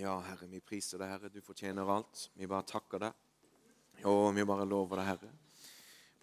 [0.00, 1.28] Ja, Herre, vi priser deg, Herre.
[1.28, 2.22] Du fortjener alt.
[2.32, 3.16] Vi bare takker deg.
[4.08, 5.32] Og vi bare lover deg, Herre.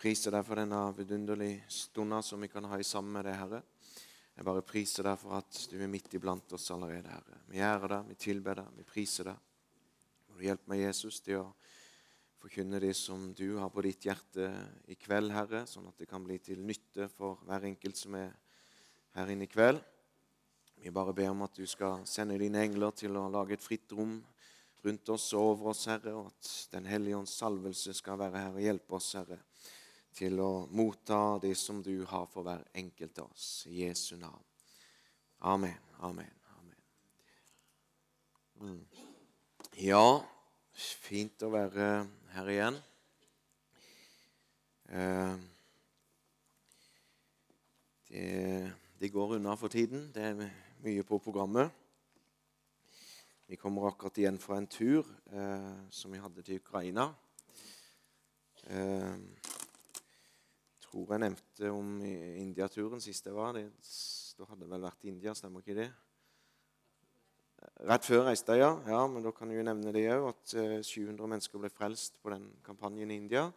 [0.01, 3.59] Priser deg for denne vidunderlige stunden som vi kan ha i sammen med deg, Herre.
[4.33, 7.37] Jeg bare priser deg for at du er midt iblant oss allerede, Herre.
[7.51, 9.45] Vi ærer deg, vi tilber deg, vi priser deg.
[10.25, 11.45] Må du hjelpe meg, Jesus, til å
[12.41, 14.49] forkynne det som du har på ditt hjerte
[14.89, 18.33] i kveld, Herre, sånn at det kan bli til nytte for hver enkelt som er
[19.19, 19.85] her inne i kveld.
[20.81, 23.91] Vi bare ber om at du skal sende dine engler til å lage et fritt
[23.97, 24.19] rom
[24.85, 28.55] rundt oss og over oss, Herre, og at Den hellige ånds salvelse skal være her
[28.55, 29.39] og hjelpe oss, Herre,
[30.15, 33.65] til å motta det som du har for hver enkelt av oss.
[33.67, 34.43] I Jesu navn.
[35.39, 35.77] Amen.
[35.99, 36.33] Amen.
[36.57, 36.79] Amen.
[38.61, 38.85] Mm.
[39.81, 40.21] Ja,
[40.73, 41.89] fint å være
[42.33, 42.79] her igjen.
[44.87, 45.35] Eh,
[48.07, 48.71] det,
[49.01, 50.07] det går unna for tiden.
[50.15, 51.71] Det er mye på programmet.
[53.47, 57.09] Vi kommer akkurat igjen fra en tur eh, som vi hadde til Ukraina.
[58.67, 59.15] Eh,
[60.83, 63.55] tror jeg nevnte om India-turen sist jeg var.
[63.55, 63.67] Det,
[64.39, 65.89] da hadde jeg vel vært i India, stemmer ikke det?
[67.89, 68.71] Rett før reiste jeg, ja.
[68.87, 69.03] ja.
[69.11, 72.31] Men da kan jeg jo nevne det òg, at eh, 700 mennesker ble frelst på
[72.35, 73.49] den kampanjen i India.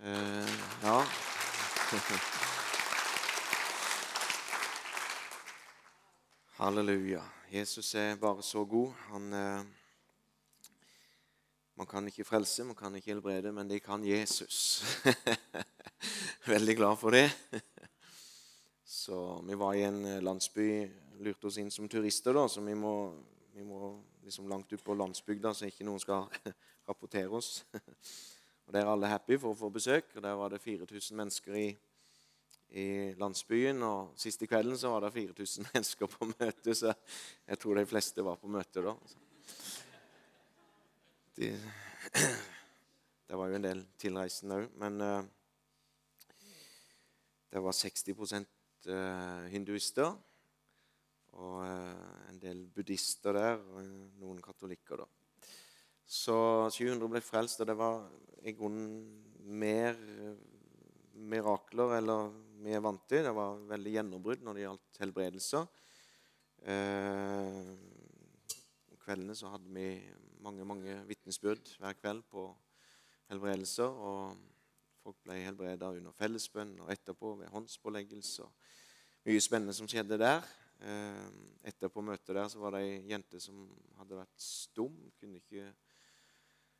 [0.00, 1.00] Eh, ja.
[6.60, 7.22] Halleluja.
[7.48, 8.90] Jesus er bare så god.
[8.92, 9.62] Han, eh,
[11.74, 14.84] man kan ikke frelse, man kan ikke helbrede, men det kan Jesus.
[16.46, 17.30] Veldig glad for det.
[18.84, 20.90] Så Vi var i en eh, landsby,
[21.24, 23.14] lurte oss inn som turister, da, så vi må,
[23.54, 26.28] vi må liksom langt ut på landsbygda, så ikke noen skal
[26.88, 27.64] rapportere oss.
[28.66, 30.12] Og Der er alle happy for å få besøk.
[30.16, 31.70] og Der var det 4000 mennesker i
[32.70, 33.82] i landsbyen.
[33.82, 36.94] Og siste kvelden så var det 4000 mennesker på møte, så
[37.46, 38.94] jeg tror de fleste var på møte da.
[41.38, 41.52] De,
[43.28, 45.20] det var jo en del tilreisende òg, men uh,
[47.50, 50.12] det var 60 uh, hinduister.
[51.40, 53.86] Og uh, en del buddhister der, og
[54.20, 55.06] noen katolikker, da.
[56.10, 56.34] Så
[56.74, 58.00] 700 ble frelst, og det var
[58.42, 59.04] i grunnen
[59.46, 59.94] mer
[61.30, 63.24] mirakler eller vi er vant til.
[63.24, 65.66] Det var veldig gjennombrudd når det gjaldt helbredelser.
[66.68, 67.70] Eh,
[69.00, 69.86] kveldene så hadde vi
[70.44, 72.46] mange mange vitnesbyrd hver kveld på
[73.30, 73.88] helbredelser.
[73.88, 74.36] og
[75.00, 78.44] Folk ble helbreda under fellesbønn og etterpå ved håndspåleggelse.
[79.24, 80.44] Mye spennende som skjedde der.
[80.80, 81.30] Eh,
[81.72, 83.64] etterpå møtet der så var det ei jente som
[84.00, 84.96] hadde vært stum.
[85.20, 85.70] Kunne ikke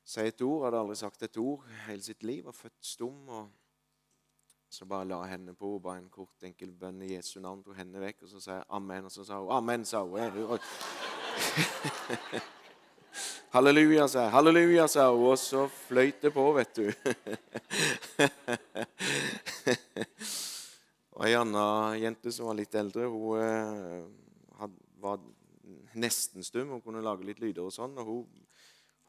[0.04, 2.44] si et ord, hadde aldri sagt et ord hele sitt liv.
[2.44, 3.28] Var født stum.
[3.28, 3.48] og
[4.70, 7.74] så bare la henne på henne, ba en kort, enkel bønn i Jesu navn, tok
[7.80, 9.04] henne vekk, og så sa jeg amen.
[9.08, 10.20] Og så sa hun amen, sa hun.
[13.54, 14.32] Halleluja, sa jeg.
[14.36, 15.24] Halleluja, sa hun.
[15.32, 16.86] Og så fløyt det på, vet du.
[21.16, 21.66] og ei anna
[21.98, 24.06] jente som var litt eldre, hun eh,
[25.02, 25.18] var
[25.98, 26.70] nesten stum.
[26.76, 27.98] Hun kunne lage litt lyder og sånn.
[27.98, 28.22] og hun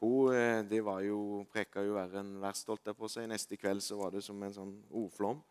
[0.01, 3.27] hun eh, det var jo, preka jo verre enn verst, holdt jeg på seg.
[3.29, 5.43] Neste kveld så var det som en sånn ordflom.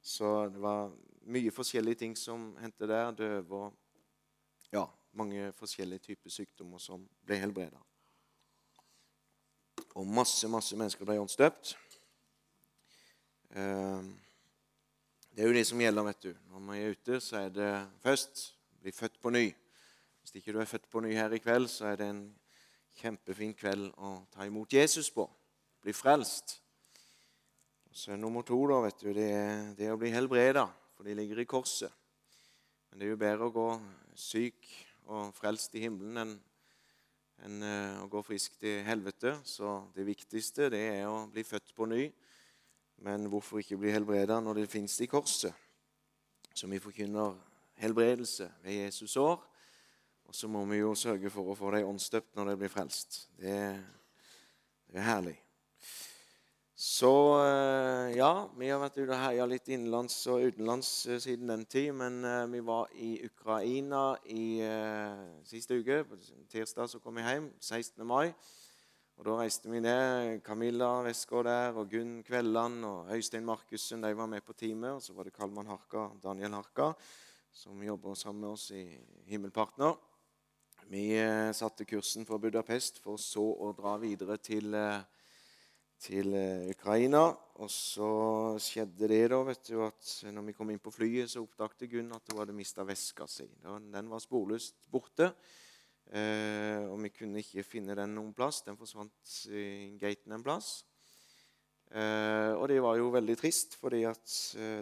[0.00, 0.92] Så det var
[1.30, 3.10] mye forskjellige ting som hendte der.
[3.18, 4.86] Døve og ja,
[5.18, 7.82] mange forskjellige typer sykdommer som ble helbreda.
[9.98, 11.74] Og masse, masse mennesker ble åndsdøpt.
[13.58, 14.10] Eh,
[15.34, 16.30] det er jo det som gjelder, vet du.
[16.52, 17.72] Når man er ute, så er det
[18.04, 19.48] først bli født på ny.
[20.20, 22.22] Hvis ikke du er født på ny her i kveld, så er det en
[22.98, 25.28] kjempefin kveld å ta imot Jesus på.
[25.80, 26.58] Bli frelst.
[27.92, 31.42] Så nummer to da, vet du, det er det å bli helbreda, for de ligger
[31.42, 31.90] i korset.
[32.90, 33.66] Men det er jo bedre å gå
[34.18, 34.70] syk
[35.10, 36.38] og frelst i himmelen enn
[37.46, 39.36] enn eh, å gå frisk til helvete.
[39.48, 42.08] Så det viktigste det er å bli født på ny.
[43.00, 45.54] Men hvorfor ikke bli helbreda når det fins i korset?
[46.52, 47.38] Så vi forkynner
[47.80, 49.40] helbredelse ved Jesus år.
[50.30, 53.24] Og så må vi jo sørge for å få dem åndsdøpt når de blir frelst.
[53.34, 53.54] Det,
[54.86, 55.32] det er herlig.
[56.78, 57.10] Så
[57.42, 61.64] eh, ja, vi har vært ute og herja litt innenlands og utenlands eh, siden den
[61.66, 61.90] tid.
[61.98, 64.62] Men uh, vi var i Ukraina i
[65.50, 66.04] siste uke.
[66.06, 66.18] På
[66.52, 67.48] tirsdag så kom vi hjem.
[67.58, 67.98] 16.
[68.06, 68.30] mai.
[69.18, 70.44] Og Da reiste vi ned.
[70.46, 74.94] Camilla Westgård der, og Gunn Kvelland og Øystein Markussen de var med på teamet.
[74.94, 76.92] Og så var det Kalman Harka, Daniel Harka,
[77.50, 78.86] som jobber sammen med oss i
[79.26, 79.98] Himmelpartner.
[80.90, 85.04] Vi eh, satte kursen for Budapest for så å dra videre til, eh,
[86.02, 87.28] til eh, Ukraina.
[87.62, 88.08] Og så
[88.58, 92.10] skjedde det da, vet du, at når vi kom inn på flyet, så oppdaget Gunn
[92.16, 93.46] at hun hadde mista veska si.
[93.62, 95.30] Den var sporløst borte.
[96.10, 98.64] og vi kunne ikke finne den noen plass.
[98.66, 100.80] Den forsvant i gaten en plass.
[101.94, 104.38] Og det var jo veldig trist, fordi at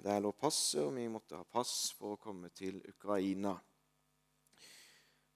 [0.07, 3.59] der lå passet, og vi måtte ha pass for å komme til Ukraina.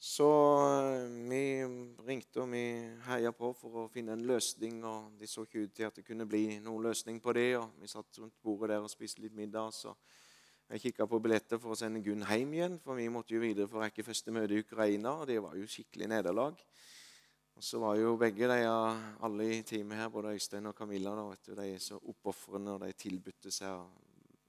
[0.05, 0.27] Så
[0.67, 1.63] eh, vi
[2.03, 2.63] ringte og vi
[3.07, 4.81] heia på for å finne en løsning.
[4.83, 7.53] og De så ikke ut til at det kunne bli noen løsning på det.
[7.61, 9.71] og Vi satt rundt bordet der og spiste litt middag.
[9.71, 9.95] så
[10.73, 13.69] Jeg kikka på billetter for å sende Gunn hjem igjen, for vi måtte jo videre
[13.71, 15.13] for å rekke første møte i Ukraina.
[15.21, 16.59] og Det var jo skikkelig nederlag.
[17.55, 18.59] Og så var jo begge de,
[19.23, 22.75] alle i teamet her, både Øystein og Camilla, da, vet du, de er så oppofrende,
[22.75, 23.87] og de tilbudte seg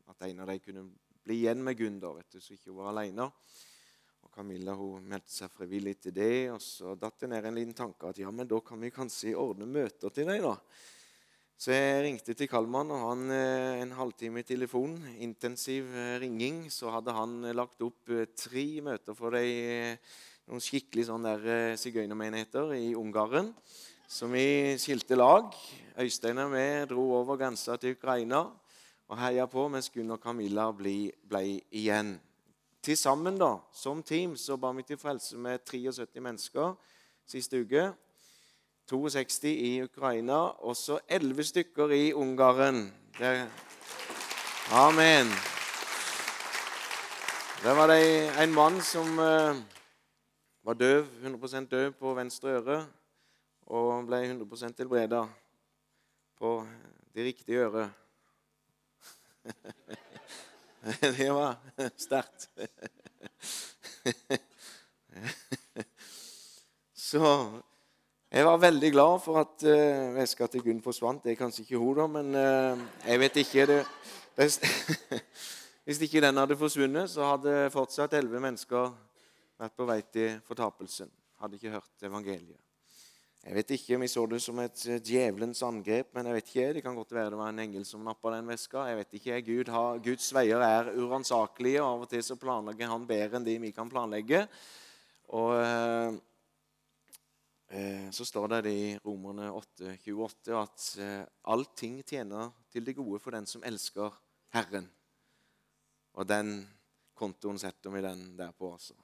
[0.10, 0.88] at en av dem kunne
[1.22, 3.30] bli igjen med Gunn, da, vet du, så ikke hun var alene.
[4.34, 8.10] Camilla hun meldte seg frivillig til det, og så datt det ned en liten tanke
[8.10, 10.58] at ja, men da kan vi kanskje ordne møter til deg, da.
[11.64, 16.66] Så jeg ringte til Kalman, og han eh, en halvtime i telefon, intensiv eh, ringing,
[16.74, 19.96] så hadde han lagt opp eh, tre møter for de
[20.50, 23.54] noen skikkelig sånn der eh, sigøynermenigheter i Ungarn.
[24.10, 25.54] Så vi skilte lag.
[26.04, 28.44] Øystein og vi dro over grensa til Ukraina
[29.08, 32.16] og heia på, mens Gunn og Camilla ble, ble igjen.
[32.84, 36.74] Til sammen, da, som team, så ba vi til frelse med 73 mennesker
[37.26, 37.94] siste uke.
[38.92, 42.92] 62 i Ukraina, og så 11 stykker i Ungarn.
[43.20, 43.32] Det,
[44.72, 45.32] amen.
[47.64, 49.56] Der var det en mann som uh,
[50.64, 52.88] var døv, 100% døv på venstre øre
[53.72, 55.24] og ble 100% helbreda
[56.36, 56.68] på
[57.16, 57.90] det riktige øret.
[61.18, 61.56] Det var
[61.98, 62.50] sterkt.
[66.96, 67.22] Så
[68.34, 71.24] jeg var veldig glad for at uh, veska til Gunn forsvant.
[71.24, 73.86] Det er kanskje ikke hun, da, men uh, jeg vet ikke det,
[75.86, 78.92] Hvis ikke den hadde forsvunnet, så hadde fortsatt elleve mennesker
[79.60, 81.12] vært på vei til fortapelsen.
[81.44, 82.73] Hadde ikke hørt evangeliet.
[83.44, 86.50] Jeg vet ikke om jeg så det som et eh, djevelens angrep, men jeg vet
[86.50, 86.68] ikke.
[86.78, 88.86] Det kan godt være det var en engel som nappa den veska.
[88.88, 89.40] Jeg vet ikke.
[89.50, 93.48] Gud har, Guds veier er uransakelige, og av og til så planlegger han bedre enn
[93.48, 94.46] de vi kan planlegge.
[95.36, 96.16] Og eh,
[97.76, 103.20] eh så står det i Romerne 8, 28 at eh, allting tjener til det gode
[103.20, 104.16] for den som elsker
[104.56, 104.88] Herren.
[106.16, 106.56] Og den
[107.14, 108.96] kontoen setter vi den der på, altså.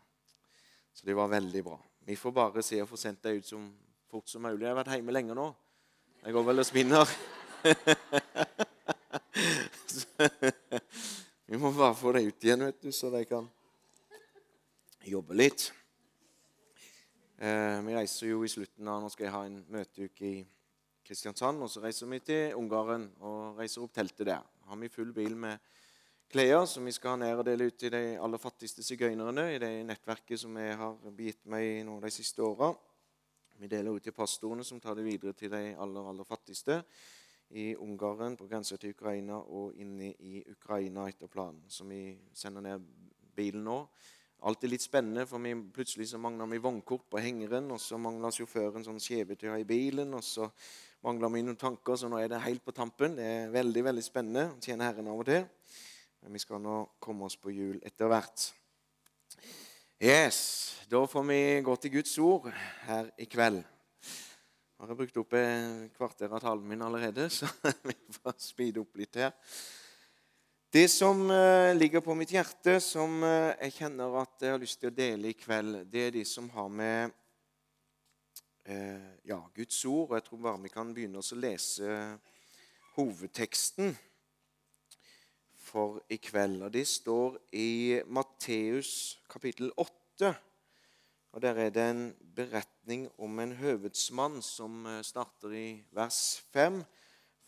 [0.94, 1.78] Så det var veldig bra.
[2.08, 3.60] Vi får bare se å få sendt deg ut så
[4.10, 4.64] fort som mulig.
[4.64, 5.48] Jeg har vært hjemme lenge nå.
[6.24, 7.12] Jeg går vel og spinner.
[11.50, 13.46] vi må bare få det ut igjen, vet du, så de kan
[15.06, 15.68] jobbe litt.
[17.38, 20.40] Eh, vi reiser jo i slutten av Nå skal jeg ha en møteuke i
[21.06, 21.62] Kristiansand.
[21.64, 24.44] Og så reiser vi til Ungarn og reiser opp teltet der.
[24.70, 25.62] Har vi full bil med
[26.30, 29.62] klær som vi skal ha ned og dele ut til de aller fattigste sigøynerne i
[29.62, 32.74] det nettverket som jeg har begitt meg i nå de siste åra.
[33.60, 36.78] Vi deler ut til pastorene, som tar det videre til de aller, aller fattigste
[37.60, 41.66] i Ungarn, på grensa til Ukraina og inne i Ukraina etter planen.
[41.68, 42.86] Så vi sender ned
[43.36, 43.82] bilen nå.
[44.48, 48.00] Alt er litt spennende, for vi, plutselig så mangler vi vognkort på hengeren, og så
[48.00, 50.48] mangler sjåføren sånn kjevetøy i bilen, og så
[51.04, 53.20] mangler vi noen tanker, så nå er det helt på tampen.
[53.20, 55.44] Det er veldig veldig spennende å tjene Herren av og til.
[56.24, 58.54] Men vi skal nå komme oss på hjul etter hvert.
[60.00, 62.48] Yes, Da får vi gå til Guds ord
[62.88, 63.60] her i kveld.
[63.62, 67.46] Jeg har brukt opp et kvarter av talen min allerede, så
[67.92, 69.36] vi får speede opp litt her.
[70.74, 74.82] Det som eh, ligger på mitt hjerte, som eh, jeg kjenner at jeg har lyst
[74.82, 77.14] til å dele i kveld, det er de som har med
[78.66, 80.10] eh, ja, Guds ord.
[80.10, 82.02] og Jeg tror bare vi kan begynne å lese
[82.98, 83.94] hovedteksten
[85.70, 86.64] for i kveld.
[86.66, 87.72] Og Det står i
[88.10, 90.49] Matteus kapittel 8.
[91.32, 96.80] Og Der er det en beretning om en høvedsmann som eh, starter i vers 5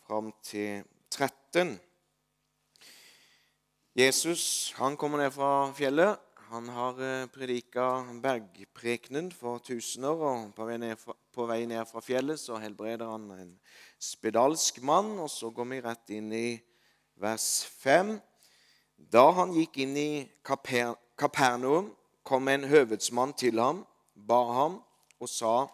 [0.06, 1.80] fram til 13.
[3.98, 6.20] Jesus han kommer ned fra fjellet.
[6.52, 10.14] Han har eh, predika bergprekenen for tusener.
[10.14, 11.16] og På vei, ned fra,
[11.50, 13.56] vei ned fra fjellet så helbreder han en
[13.98, 15.18] spedalsk mann.
[15.18, 16.60] Og så går vi rett inn i
[17.18, 18.14] vers 5.
[19.10, 21.90] Da han gikk inn i Kaper Kapernaum,
[22.24, 24.80] kom en høvedsmann til ham, ba ham
[25.20, 25.66] og sa:"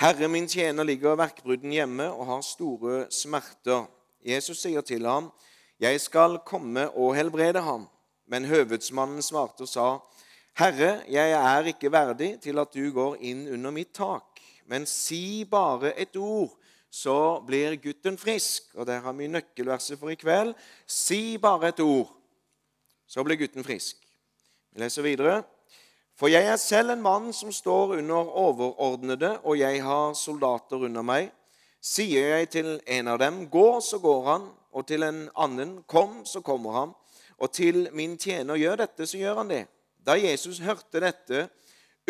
[0.00, 3.84] Herre, min tjener ligger verkbrudden hjemme og har store smerter.
[4.24, 5.30] Jesus sier til ham,
[5.80, 7.88] Jeg skal komme og helbrede ham.
[8.26, 9.86] Men høvedsmannen svarte og sa,
[10.58, 15.44] Herre, jeg er ikke verdig til at du går inn under mitt tak, men si
[15.48, 16.52] bare et ord,
[16.92, 18.68] så blir gutten frisk.
[18.74, 20.52] Og der har vi nøkkelverset for i kveld.
[20.86, 22.10] Si bare et ord,
[23.08, 24.01] så blir gutten frisk.
[24.72, 25.42] Vi leser videre.
[26.16, 31.04] For jeg er selv en mann som står under overordnede, og jeg har soldater under
[31.04, 31.30] meg.
[31.82, 36.22] Sier jeg til en av dem, gå, så går han, og til en annen, kom,
[36.24, 36.94] så kommer han,
[37.38, 39.64] og til min tjener, gjør dette, så gjør han det.
[40.06, 41.48] Da Jesus hørte dette,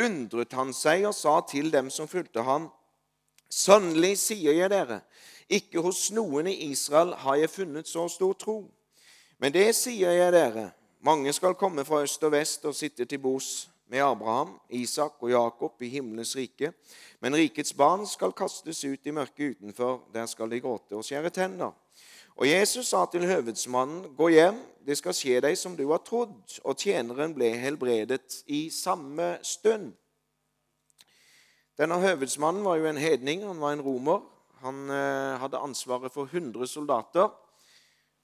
[0.01, 2.71] undret han seg og sa til dem som fulgte ham,
[3.53, 5.03] Sannelig sier jeg dere,
[5.53, 8.63] ikke hos noen i Israel har jeg funnet så stor tro.
[9.37, 10.71] Men det sier jeg dere,
[11.03, 15.31] mange skal komme fra øst og vest og sitte til bords med Abraham, Isak og
[15.31, 16.73] Jakob i himmelens rike.
[17.21, 20.01] Men rikets barn skal kastes ut i mørket utenfor.
[20.15, 21.73] Der skal de gråte og skjære tenner.
[22.37, 26.61] Og Jesus sa til høvedsmannen, 'Gå hjem, det skal skje deg som du har trodd.'
[26.65, 29.93] Og tjeneren ble helbredet i samme stund.
[31.79, 34.21] Denne høvedsmannen var jo en hedning, han var en romer.
[34.63, 37.29] Han eh, hadde ansvaret for 100 soldater.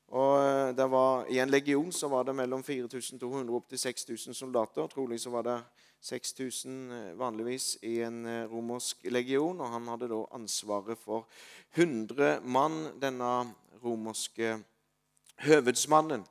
[0.09, 4.35] Og eh, det var, I en legion så var det mellom 4200 opp til 6000
[4.35, 4.87] soldater.
[4.89, 5.59] Trolig så var det
[6.01, 9.61] 6000 eh, vanligvis i en romersk legion.
[9.61, 11.29] Og han hadde da ansvaret for
[11.77, 13.53] 100 mann, denne
[13.85, 14.57] romerske
[15.45, 16.25] høvedsmannen.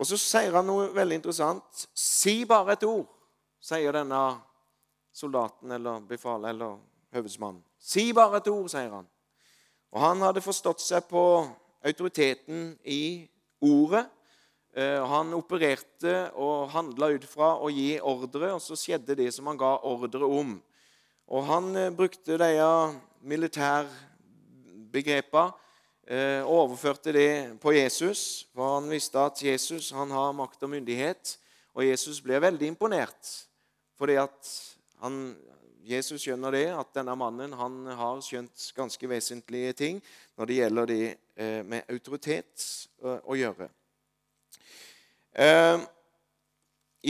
[0.00, 1.86] Og så sier han noe veldig interessant.
[1.92, 3.08] Si bare et ord,
[3.60, 4.20] sier denne
[5.12, 6.78] soldaten eller befalet eller
[7.12, 7.60] høvedsmannen.
[7.76, 9.08] Si bare et ord, sier han.
[9.90, 11.24] Og han hadde forstått seg på
[11.84, 13.28] autoriteten i
[13.60, 14.06] ordet.
[14.76, 19.46] Eh, han opererte og handla ut fra å gi ordre, og så skjedde det som
[19.50, 20.62] han ga ordre om.
[21.30, 22.50] Og han eh, brukte de
[23.26, 25.52] militærbegrepene
[26.06, 28.46] eh, og overførte det på Jesus.
[28.54, 31.38] For han visste at Jesus han har makt og myndighet,
[31.74, 33.46] og Jesus ble veldig imponert.
[33.98, 35.36] Fordi han,
[35.84, 40.00] Jesus skjønner det, at denne mannen han har skjønt ganske vesentlige ting
[40.36, 41.04] når det gjelder det
[41.40, 42.64] eh, med autoritet
[43.00, 43.68] eh, å gjøre.
[45.32, 45.80] Eh,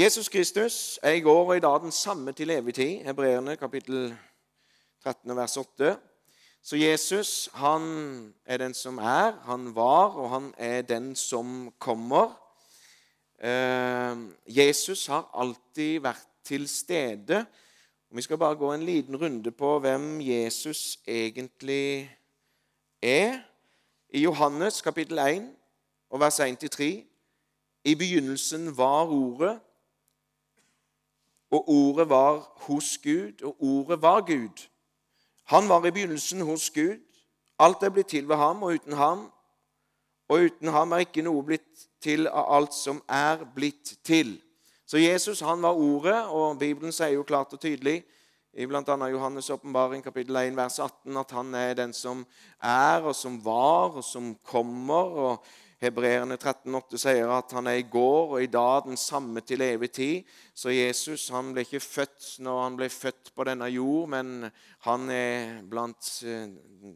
[0.02, 3.00] Jesus Kristus er i går og i dag den samme til evig tid.
[3.08, 4.12] Hebreerne kapittel
[5.02, 5.96] 13 vers 8.
[6.62, 7.82] Så Jesus han
[8.44, 12.36] er den som er, han var, og han er den som kommer.
[14.44, 17.46] Jesus har alltid vært til stede
[18.11, 22.17] og Vi skal bare gå en liten runde på hvem Jesus egentlig
[23.02, 23.38] er.
[24.11, 25.55] I Johannes kapittel 1
[26.11, 26.85] og vers 1-3
[27.85, 29.61] I begynnelsen var Ordet,
[31.50, 34.69] og Ordet var hos Gud, og Ordet var Gud.
[35.45, 36.99] Han var i begynnelsen hos Gud.
[37.59, 39.33] Alt er blitt til ved ham, og uten ham
[40.31, 44.37] og uten ham er ikke noe blitt til av alt som er blitt til.
[44.90, 48.00] Så Jesus han var Ordet, og Bibelen sier jo klart og tydelig
[48.59, 48.82] i bl.a.
[48.82, 52.25] Johannes' åpenbaring kapittel 1 vers 18 at han er den som
[52.59, 55.12] er, og som var, og som kommer.
[55.26, 55.44] og
[55.80, 59.88] Hebreerne 13,8 sier at han er i går og i dag den samme til evig
[59.97, 60.26] tid.
[60.52, 64.50] Så Jesus han ble ikke født når han ble født på denne jord, men
[64.85, 66.50] han er blant eh,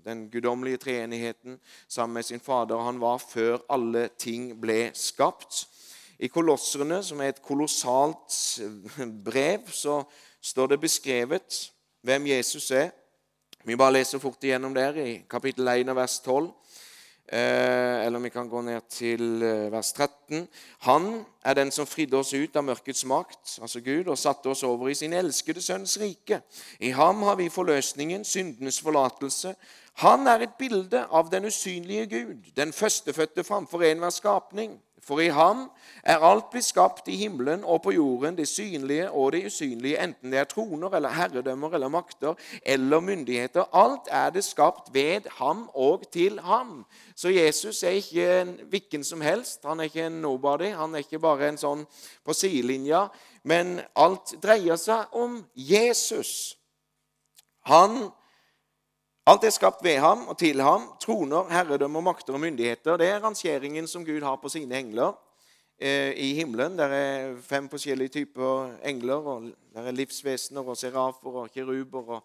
[0.05, 1.57] den guddommelige treenigheten
[1.89, 2.83] sammen med sin Fader.
[2.91, 5.65] Han var før alle ting ble skapt.
[6.19, 8.61] I Kolosserne, som er et kolossalt
[9.25, 10.03] brev, så
[10.43, 11.61] står det beskrevet
[12.05, 12.91] hvem Jesus er.
[13.65, 16.51] Vi bare leser fort igjennom der i kapittel 1 og vers 12.
[17.33, 20.49] Eh, eller vi kan gå ned til eh, vers 13.
[20.85, 24.63] Han er den som fridde oss ut av mørkets makt, altså Gud, og satte oss
[24.63, 26.43] over i sin elskede sønns rike.
[26.81, 29.55] I ham har vi forløsningen, syndenes forlatelse.
[30.05, 34.77] Han er et bilde av den usynlige Gud, den førstefødte framfor enhver skapning.
[35.05, 35.67] For i ham
[36.03, 40.33] er alt blitt skapt i himmelen og på jorden, det synlige og det usynlige, enten
[40.33, 43.69] det er troner eller herredømmer eller makter eller myndigheter.
[43.73, 46.85] Alt er det skapt ved ham og til ham.
[47.17, 49.61] Så Jesus er ikke en hvilken som helst.
[49.65, 50.73] Han er ikke en nobody.
[50.73, 51.87] Han er ikke bare en sånn
[52.25, 53.07] på sidelinja.
[53.45, 56.57] Men alt dreier seg om Jesus.
[57.69, 58.09] Han
[59.25, 60.83] Alt er skapt ved ham og til ham.
[61.01, 62.99] Troner, herredømmer, makter og myndigheter.
[63.01, 65.15] Det er rangeringen som Gud har på sine engler
[65.81, 66.77] eh, i himmelen.
[66.77, 69.25] Det er fem forskjellige typer engler.
[69.25, 72.21] og Det er livsvesener og serafer og kiruber og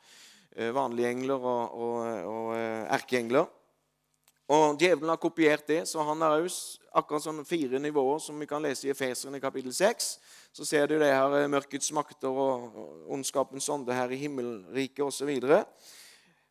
[0.57, 3.47] eh, vanlige engler og, og, og eh, erkeengler.
[4.49, 6.43] Og Djevelen har kopiert det, så han har
[6.99, 10.11] akkurat sånn fire nivåer som vi kan lese i Efeseren i kapittel 6.
[10.51, 15.31] Så ser du det her mørkets makter og ondskapens ånde her i himmelriket osv.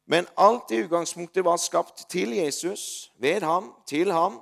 [0.09, 4.41] Men alt i utgangspunktet var skapt til Jesus, ved ham, til ham.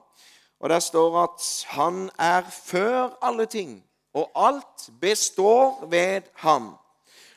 [0.60, 6.76] Og der står at han er før alle ting, og alt består ved ham.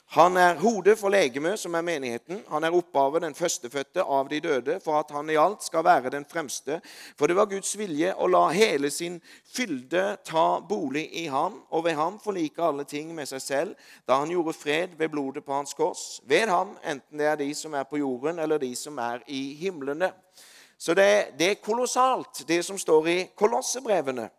[0.09, 2.39] Han er hodet for legemet, som er menigheten.
[2.49, 6.09] Han er opphavet, den førstefødte av de døde, for at han i alt skal være
[6.09, 6.79] den fremste.
[7.13, 9.19] For det var Guds vilje å la hele sin
[9.53, 14.17] fylde ta bolig i ham, og ved ham forlike alle ting med seg selv, da
[14.23, 16.07] han gjorde fred ved blodet på hans kors.
[16.25, 19.53] Ved ham, enten det er de som er på jorden, eller de som er i
[19.61, 20.09] himlene.
[20.79, 24.31] Så det, det er kolossalt, det som står i kolossebrevene.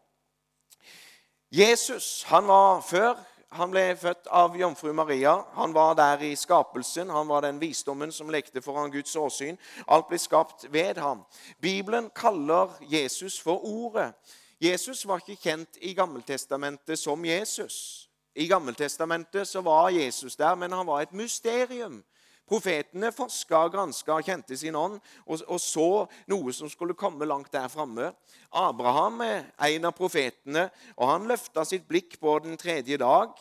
[1.50, 3.14] Jesus han var før
[3.50, 5.32] han ble født av jomfru Maria.
[5.56, 7.10] Han var der i skapelsen.
[7.10, 9.58] Han var den visdommen som lekte foran Guds åsyn.
[9.90, 11.24] Alt ble skapt ved ham.
[11.58, 14.12] Bibelen kaller Jesus for Ordet.
[14.60, 18.06] Jesus var ikke kjent i Gammeltestamentet som Jesus.
[18.34, 22.04] I Gammeltestamentet så var Jesus der, men han var et mysterium.
[22.50, 27.68] Profetene forska granska kjente sin ånd og, og, så noe som skulle komme langt der
[27.70, 28.10] framme.
[28.50, 30.66] Abraham er en av profetene,
[30.96, 33.38] og han løfta sitt blikk på den tredje dag.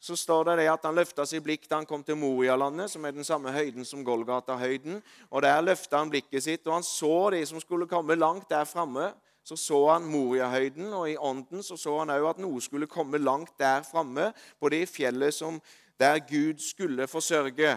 [0.00, 3.04] Så står det, det at Han løfta sitt blikk da han kom til Morialandet, som
[3.04, 4.98] er den samme høyden som Golgata-høyden.
[5.30, 8.64] Og Der løfta han blikket sitt, og han så de som skulle komme langt der
[8.64, 9.12] framme.
[9.44, 13.20] Så så han Moriahøyden, og i ånden så, så han òg at noe skulle komme
[13.20, 15.60] langt der framme, på det fjellet som,
[16.00, 17.76] der Gud skulle forsørge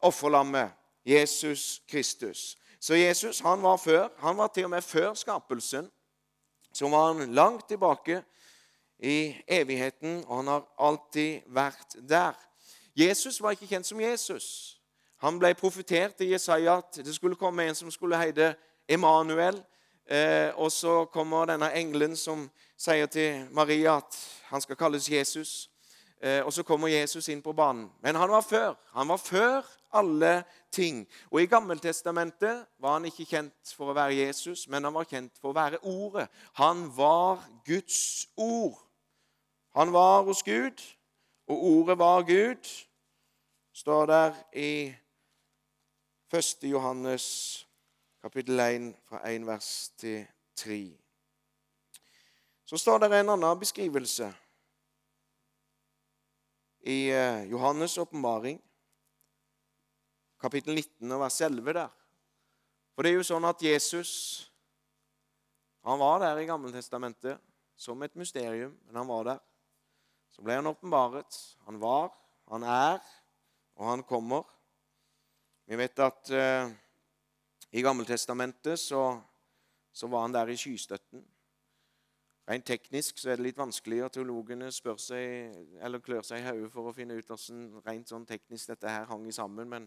[0.00, 0.70] offerlammet,
[1.06, 2.56] Jesus Kristus.
[2.80, 4.08] Så Jesus han var før.
[4.18, 5.90] Han var til og med før skapelsen.
[6.72, 8.22] Så var han langt tilbake
[8.98, 12.32] i evigheten, og han har alltid vært der.
[12.96, 14.80] Jesus var ikke kjent som Jesus.
[15.16, 18.54] Han ble profetert i Jesaja at det skulle komme en som skulle heide
[18.88, 19.62] Emanuel.
[20.10, 24.18] Eh, og så kommer denne engelen som sier til Maria at
[24.50, 25.70] han skal kalles Jesus.
[26.22, 27.90] Eh, og så kommer Jesus inn på banen.
[28.02, 28.74] Men han var før.
[28.94, 31.04] Han var før alle ting.
[31.30, 35.36] Og I Gammeltestamentet var han ikke kjent for å være Jesus, men han var kjent
[35.40, 36.28] for å være Ordet.
[36.58, 38.78] Han var Guds ord.
[39.74, 40.82] Han var hos Gud,
[41.50, 42.68] og Ordet var Gud.
[43.74, 44.94] står der i
[46.30, 46.62] 1.
[46.62, 47.66] Johannes
[48.22, 50.98] kapittel 1, fra 1 vers til 3.
[52.64, 54.32] Så står det en annen beskrivelse
[56.84, 58.58] i eh, Johannes' åpenbaring,
[60.40, 61.94] kapittel 19 og vers 11 der.
[62.94, 64.12] For det er jo sånn at Jesus
[65.84, 67.40] han var der i Gammeltestamentet
[67.76, 69.40] som et mysterium, men han var der.
[70.32, 71.36] Så ble han åpenbaret.
[71.66, 72.08] Han var,
[72.48, 73.02] han er,
[73.76, 74.46] og han kommer.
[75.68, 76.72] Vi vet at uh,
[77.68, 79.02] i Gammeltestamentet så,
[79.92, 81.20] så var han der i skystøtten.
[82.44, 86.48] Rent teknisk så er det litt vanskelig, og teologene spør seg, eller klør seg i
[86.50, 89.70] hodet for å finne ut hvordan rent sånn teknisk dette her hang sammen.
[89.70, 89.86] Men,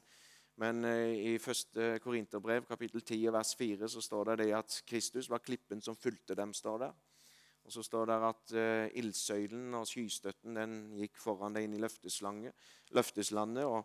[0.57, 5.29] men eh, i første Korinterbrev, kapittel 10, vers 4, så står det, det at Kristus
[5.29, 6.55] var klippen som fulgte dem.
[6.57, 6.97] står der.
[7.67, 11.81] Og så står det at uh, ildsøylen og skystøtten den gikk foran deg inn i
[11.83, 13.65] løfteslandet.
[13.67, 13.83] og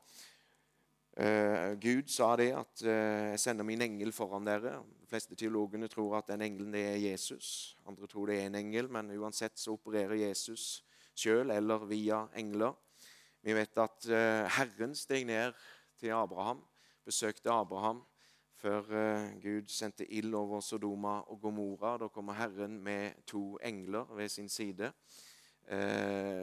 [1.12, 4.81] Uh, Gud sa det at uh, 'jeg sender min engel foran dere'.
[5.01, 7.77] De fleste teologene tror at den engelen det er Jesus.
[7.87, 12.72] Andre tror det er en engel, men uansett så opererer Jesus sjøl eller via engler.
[13.42, 15.53] Vi vet at uh, Herren steg ned
[16.01, 16.64] til Abraham,
[17.05, 18.03] besøkte Abraham
[18.57, 18.83] før
[19.42, 21.98] Gud sendte ild over Sodoma og Gomorra.
[21.98, 24.92] Da kommer Herren med to engler ved sin side.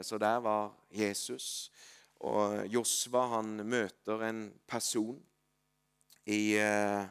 [0.03, 1.71] så der var Jesus.
[2.19, 5.15] Og Josva han møter en person
[6.27, 7.05] i, uh,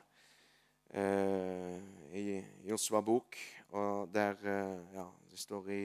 [0.92, 1.78] uh,
[2.12, 2.24] i
[2.68, 3.38] Josva bok,
[3.72, 5.82] og der uh, ja, Det står i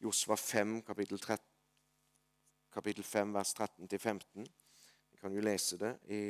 [0.00, 1.44] Josva 5, kapittel, 13,
[2.72, 4.46] kapittel 5, vers 13-15.
[5.10, 6.20] Vi kan jo lese det i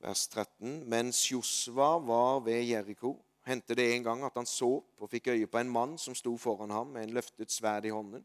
[0.00, 0.82] vers 13.
[0.88, 3.14] Mens Josva var ved Jeriko
[3.46, 6.36] hendte det en gang at han så og fikk øye på en mann som sto
[6.36, 8.24] foran ham med en løftet sverd i hånden.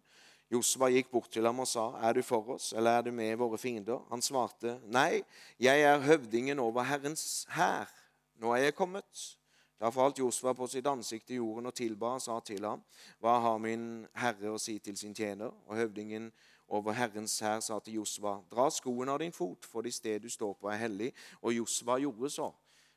[0.50, 3.38] Josva gikk bort til ham og sa, 'Er du for oss, eller er du med
[3.38, 5.22] våre fiender?' Han svarte, 'Nei,
[5.60, 7.90] jeg er høvdingen over Herrens hær.
[8.36, 9.38] Nå er jeg kommet.'
[9.80, 12.82] Da falt Josva på sitt ansikt i jorden og tilba og sa til ham,
[13.22, 16.32] 'Hva har min herre å si til sin tjener?' Og høvdingen
[16.68, 20.30] over Herrens hær sa til Josva, 'Dra skoen av din fot, for det sted du
[20.30, 22.52] står på, er hellig.' Og Josva gjorde så.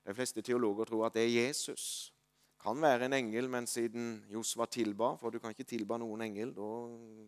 [0.06, 2.11] De fleste teologer tror at det er Jesus.
[2.62, 6.52] Kan være en engel, men siden Josva tilba For du kan ikke tilba noen engel.
[6.54, 6.68] Da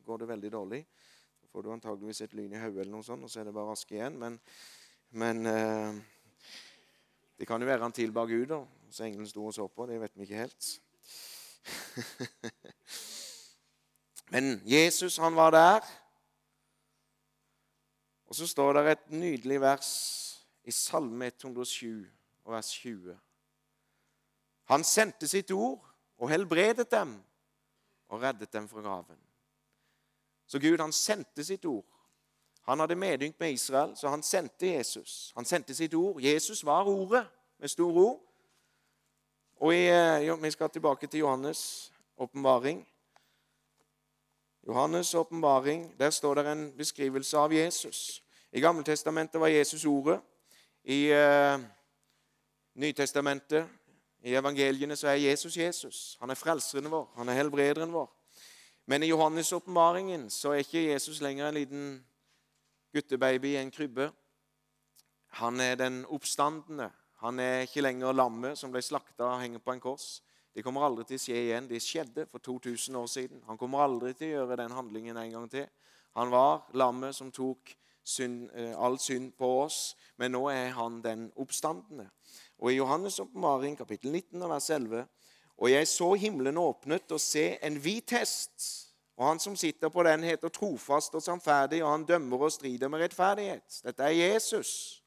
[0.07, 0.79] går det veldig dårlig.
[1.43, 3.55] Da får du antageligvis et lyn i hodet, eller noe sånt, og så er det
[3.57, 4.15] bare aske igjen.
[4.21, 4.39] Men,
[5.11, 5.99] men eh,
[7.35, 8.61] det kan jo være han tilba Gud, da.
[8.95, 9.89] Så engelen sto og så på.
[9.91, 10.71] Det vet vi ikke helt.
[14.37, 15.93] men Jesus, han var der.
[18.31, 19.91] Og så står det et nydelig vers
[20.63, 22.07] i Salme 107
[22.47, 23.19] vers 20.
[24.65, 25.85] Han sendte sitt ord
[26.19, 27.17] og helbredet dem
[28.09, 29.19] og reddet dem fra graven.
[30.47, 31.85] Så Gud han sendte sitt ord.
[32.65, 35.33] Han hadde medynk med Israel, så han sendte Jesus.
[35.37, 36.21] Han sendte sitt ord.
[36.21, 37.27] Jesus var ordet,
[37.59, 38.21] med stor ord.
[39.57, 42.89] Og i, eh, jo, Vi skal tilbake til Johannes' åpenbaring.
[44.69, 48.23] Johannes' åpenbaring, der står det en beskrivelse av Jesus.
[48.53, 50.21] I Gammeltestamentet var Jesus ordet.
[50.85, 51.61] I uh,
[52.75, 53.69] Nytestamentet,
[54.25, 56.17] i evangeliene, så er Jesus Jesus.
[56.21, 58.09] Han er frelseren vår, han er helbrederen vår.
[58.87, 61.85] Men i Johannes' åpenbaringen så er ikke Jesus lenger en liten
[62.93, 64.11] guttebaby i en krybbe.
[65.41, 66.91] Han er den oppstandende.
[67.25, 70.09] Han er ikke lenger lammet som ble slakta og henger på en kors.
[70.55, 71.69] Det kommer aldri til å skje igjen.
[71.69, 73.41] Det skjedde for 2000 år siden.
[73.49, 75.67] Han kommer aldri til å gjøre den handlingen en gang til.
[76.15, 81.01] Han var lammet som tok synd, eh, all synd på oss, men nå er han
[81.03, 82.11] den oppstandende.
[82.65, 85.07] Og I Johannes' oppmaring, kapittel 19, vers 11,
[85.59, 88.69] og jeg så himmelen åpnet og se en hvit hest.
[89.17, 92.89] Og han som sitter på den, heter trofast og sannferdig, og han dømmer og strider
[92.89, 93.83] med rettferdighet.
[93.85, 95.03] Dette er Jesus.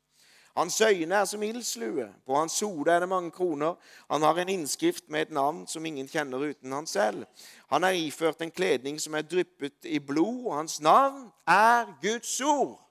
[0.58, 2.06] Hans øyne er som ildslue.
[2.26, 3.74] På hans hode er det mange kroner.
[4.12, 7.26] Han har en innskrift med et navn som ingen kjenner uten han selv.
[7.74, 12.42] Han er iført en kledning som er dryppet i blod, og hans navn er Guds
[12.42, 12.84] ord.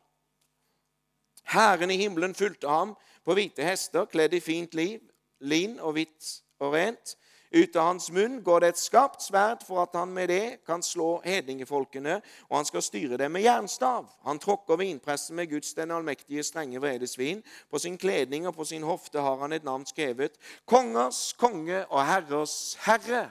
[1.45, 5.01] Herren i himmelen fulgte ham på hvite hester, kledd i fint liv,
[5.43, 7.17] lin og hvitt og rent.
[7.55, 10.83] Ut av hans munn går det et skarpt sverd for at han med det kan
[10.83, 12.19] slå hedningefolkene,
[12.51, 14.09] og han skal styre dem med jernstav.
[14.27, 17.43] Han tråkker vinpressen med Guds den allmektige strenge vredesvin.
[17.71, 20.39] På sin kledning og på sin hofte har han et navn skrevet.
[20.67, 23.29] Kongers konge og herrers herre.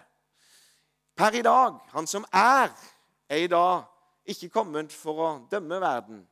[1.15, 2.71] Per i dag, han som er,
[3.29, 3.83] er i dag
[4.25, 6.23] ikke kommet for å dømme verden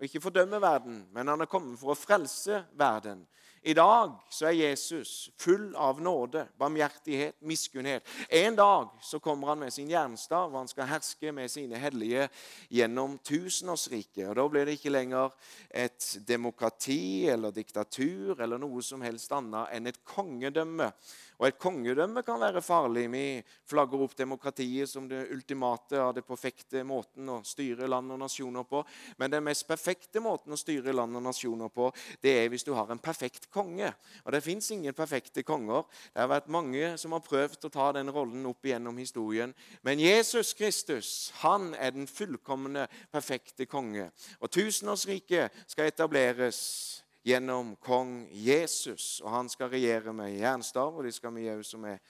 [0.00, 3.20] og ikke fordømme verden, men han er kommet for å frelse verden.
[3.60, 8.06] I dag så er Jesus full av nåde, barmhjertighet, miskunnhet.
[8.32, 12.30] En dag så kommer han med sin jernstav, og han skal herske med sine hellige
[12.72, 14.32] gjennom tusenårsriket.
[14.38, 15.36] Da blir det ikke lenger
[15.68, 20.88] et demokrati eller diktatur eller noe som helst annet enn et kongedømme.
[21.40, 23.06] Og et kongedømme kan være farlig.
[23.08, 23.24] Vi
[23.70, 28.66] flagger opp demokratiet som det ultimate av det perfekte måten å styre land og nasjoner
[28.68, 28.82] på.
[29.16, 31.88] Men den mest perfekte måten å styre land og nasjoner på,
[32.20, 33.88] det er hvis du har en perfekt konge.
[34.26, 35.88] Og det fins ingen perfekte konger.
[36.12, 39.56] Det har vært mange som har prøvd å ta den rollen opp igjennom historien.
[39.80, 44.10] Men Jesus Kristus, han er den fullkomne, perfekte konge.
[44.44, 46.60] Og tusenårsriket skal etableres
[47.24, 49.20] gjennom kong Jesus.
[49.24, 52.00] Og han skal regjere med jernstav, og de skal vi òg som er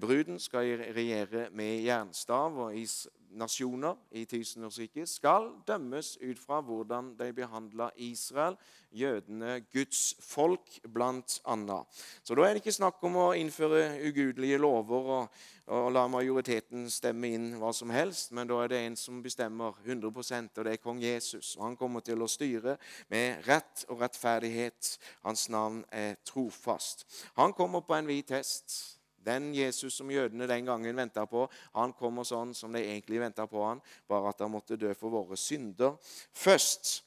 [0.00, 2.58] bruden, skal regjere med jernstav.
[2.66, 2.76] Og
[3.34, 8.56] nasjoner i tusenårsriket skal dømmes ut fra hvordan de behandla Israel,
[8.94, 11.86] jødene, Guds folk, blant annet.
[12.22, 15.38] Så da er det ikke snakk om å innføre ugudelige lover og,
[15.74, 19.76] og la majoriteten stemme inn hva som helst, men da er det en som bestemmer
[19.84, 21.54] 100% og det er kong Jesus.
[21.58, 22.76] Og Han kommer til å styre
[23.10, 24.96] med rett og rettferdighet.
[25.24, 27.06] Hans navn er trofast.
[27.38, 29.00] Han kommer på en hvit hest.
[29.24, 33.46] Den Jesus som jødene den gangen venta på, han kommer sånn som de egentlig venta
[33.48, 35.96] på han, bare at han måtte dø for våre synder
[36.32, 37.00] først.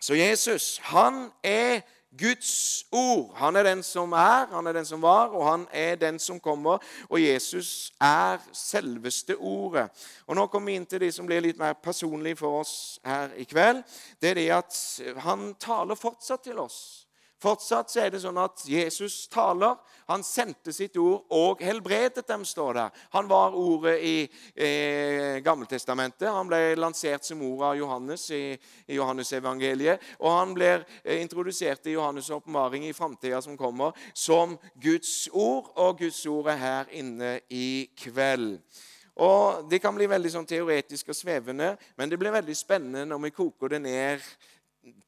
[0.00, 1.82] Så Jesus, han er
[2.18, 3.34] Guds ord.
[3.34, 6.40] Han er den som er, han er den som var, og han er den som
[6.40, 6.78] kommer.
[7.08, 9.90] Og Jesus er selveste ordet.
[10.26, 13.36] Og Nå kommer vi inn til de som blir litt mer personlige for oss her
[13.36, 13.84] i kveld.
[14.22, 14.80] Det er det at
[15.26, 17.06] han taler fortsatt til oss.
[17.40, 19.78] Fortsatt så er det sånn at Jesus taler.
[20.10, 22.84] Han sendte sitt ord og helbredet dem, står det.
[23.14, 24.16] Han var ordet i
[24.52, 26.28] eh, Gammeltestamentet.
[26.28, 28.42] Han ble lansert som ord av Johannes i,
[28.90, 30.04] i Johannesevangeliet.
[30.20, 35.72] Og han blir eh, introdusert i Johannes' oppmaring i framtida som kommer, som Guds ord.
[35.80, 38.58] Og Guds ord er her inne i kveld.
[39.20, 43.24] Og Det kan bli veldig sånn teoretisk og svevende, men det blir veldig spennende når
[43.26, 44.28] vi koker det ned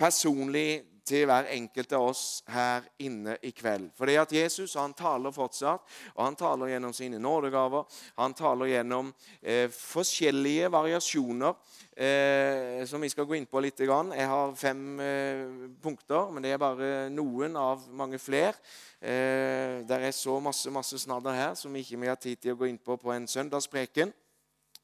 [0.00, 3.90] personlig til hver enkelt av oss her inne i kveld.
[3.98, 5.84] Fordi at Jesus han taler fortsatt,
[6.14, 7.84] og han taler gjennom sine nådegaver.
[8.20, 9.12] Han taler gjennom
[9.42, 11.54] eh, forskjellige variasjoner
[11.96, 13.82] eh, som vi skal gå inn på litt.
[13.82, 15.44] Jeg har fem eh,
[15.82, 18.54] punkter, men det er bare noen av mange flere.
[19.02, 22.60] Eh, det er så masse masse snadder her som ikke vi har tid til å
[22.60, 24.12] gå inn på på en søndagspreken.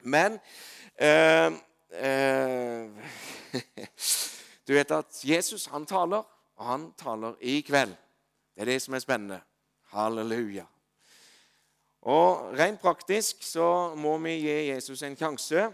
[0.02, 0.38] Men
[0.98, 1.52] eh,
[1.94, 2.86] eh,
[4.68, 6.26] Du vet at Jesus han taler,
[6.58, 7.94] og han taler i kveld.
[8.52, 9.38] Det er det som er spennende.
[9.94, 10.66] Halleluja.
[12.12, 15.64] Og Rent praktisk så må vi gi Jesus en sjanse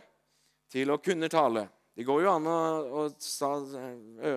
[0.70, 1.66] til å kunne tale.
[1.94, 2.59] Det går jo an å,
[3.02, 4.33] å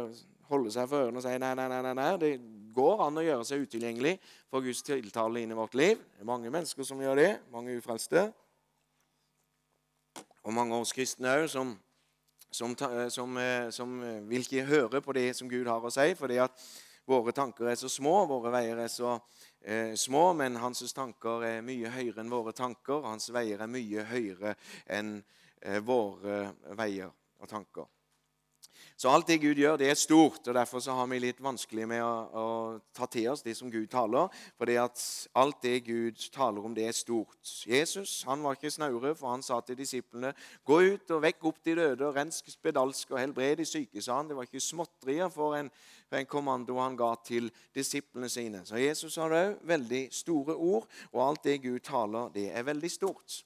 [0.50, 1.94] holde seg for ørene og si nei, nei, nei.
[1.94, 2.34] nei, Det
[2.76, 4.18] går an å gjøre seg utilgjengelig
[4.50, 6.02] for Guds tiltale inn i vårt liv.
[6.16, 7.32] Det er mange mennesker som gjør det.
[7.54, 8.28] Mange ufrelste.
[10.46, 11.74] Og mange av oss kristne òg som,
[12.52, 12.76] som,
[13.10, 13.98] som, eh, som,
[14.30, 16.68] vil ikke høre på det som Gud har å si, fordi at
[17.08, 19.18] våre tanker er så små, våre veier er så
[19.62, 23.06] eh, små, men hans tanker er mye høyere enn våre tanker.
[23.08, 24.56] Hans veier er mye høyere
[24.92, 25.18] enn
[25.62, 27.88] eh, våre veier og tanker.
[28.98, 30.48] Så alt det Gud gjør, det er stort.
[30.48, 32.46] og Derfor så har vi litt vanskelig med å, å
[32.98, 34.32] ta til oss det som Gud taler.
[34.58, 37.38] For alt det Gud taler om, det er stort.
[37.70, 40.34] Jesus han var ikke snaure, for han sa til disiplene
[40.66, 44.18] Gå ut og vekk opp de døde, og rensk spedalsk og helbred de syke, sa
[44.18, 44.32] han.
[44.32, 45.70] Det var ikke småtterier for en,
[46.10, 48.66] for en kommando han ga til disiplene sine.
[48.66, 52.92] Så Jesus har òg veldig store ord, og alt det Gud taler, det er veldig
[52.92, 53.44] stort.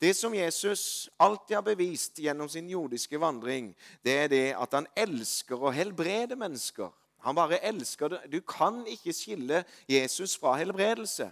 [0.00, 4.88] Det som Jesus alltid har bevist gjennom sin jordiske vandring, det er det at han
[4.96, 6.88] elsker å helbrede mennesker.
[7.20, 8.20] Han bare elsker det.
[8.32, 11.28] Du kan ikke skille Jesus fra helbredelse.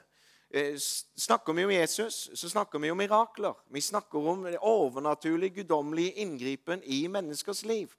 [0.50, 0.76] Eh,
[1.16, 3.54] snakker vi om Jesus, så snakker vi om mirakler.
[3.68, 7.92] Vi snakker om overnaturlig, guddommelig inngripen i menneskers liv.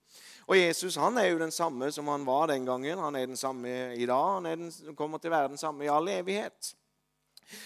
[0.48, 2.98] Og Jesus han er jo den samme som han var den gangen.
[2.98, 4.34] Han er den samme i dag.
[4.34, 6.74] Han den, kommer til å være den samme i all evighet.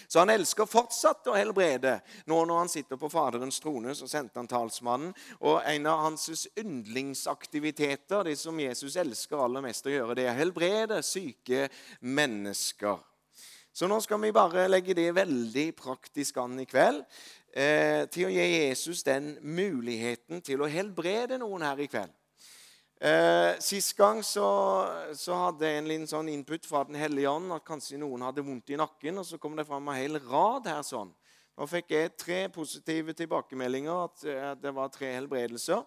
[0.08, 1.98] Så han elsker fortsatt å helbrede.
[2.30, 5.13] Nå når han sitter på Faderens trone, så sendte han talsmannen.
[5.41, 10.36] Og en av hans yndlingsaktiviteter, det som Jesus elsker aller mest å gjøre, det er
[10.36, 11.67] å helbrede syke
[12.00, 13.02] mennesker.
[13.74, 17.02] Så nå skal vi bare legge det veldig praktisk an i kveld.
[17.54, 22.13] Eh, til å gi Jesus den muligheten til å helbrede noen her i kveld.
[23.04, 24.46] Eh, Sist gang så,
[25.12, 28.46] så, hadde jeg en liten sånn input fra Den hellige ånd at kanskje noen hadde
[28.48, 29.20] vondt i nakken.
[29.20, 31.12] Og så kom det fram en hel rad her sånn.
[31.54, 35.84] Nå fikk jeg tre positive tilbakemeldinger, at, at det var tre helbredelser.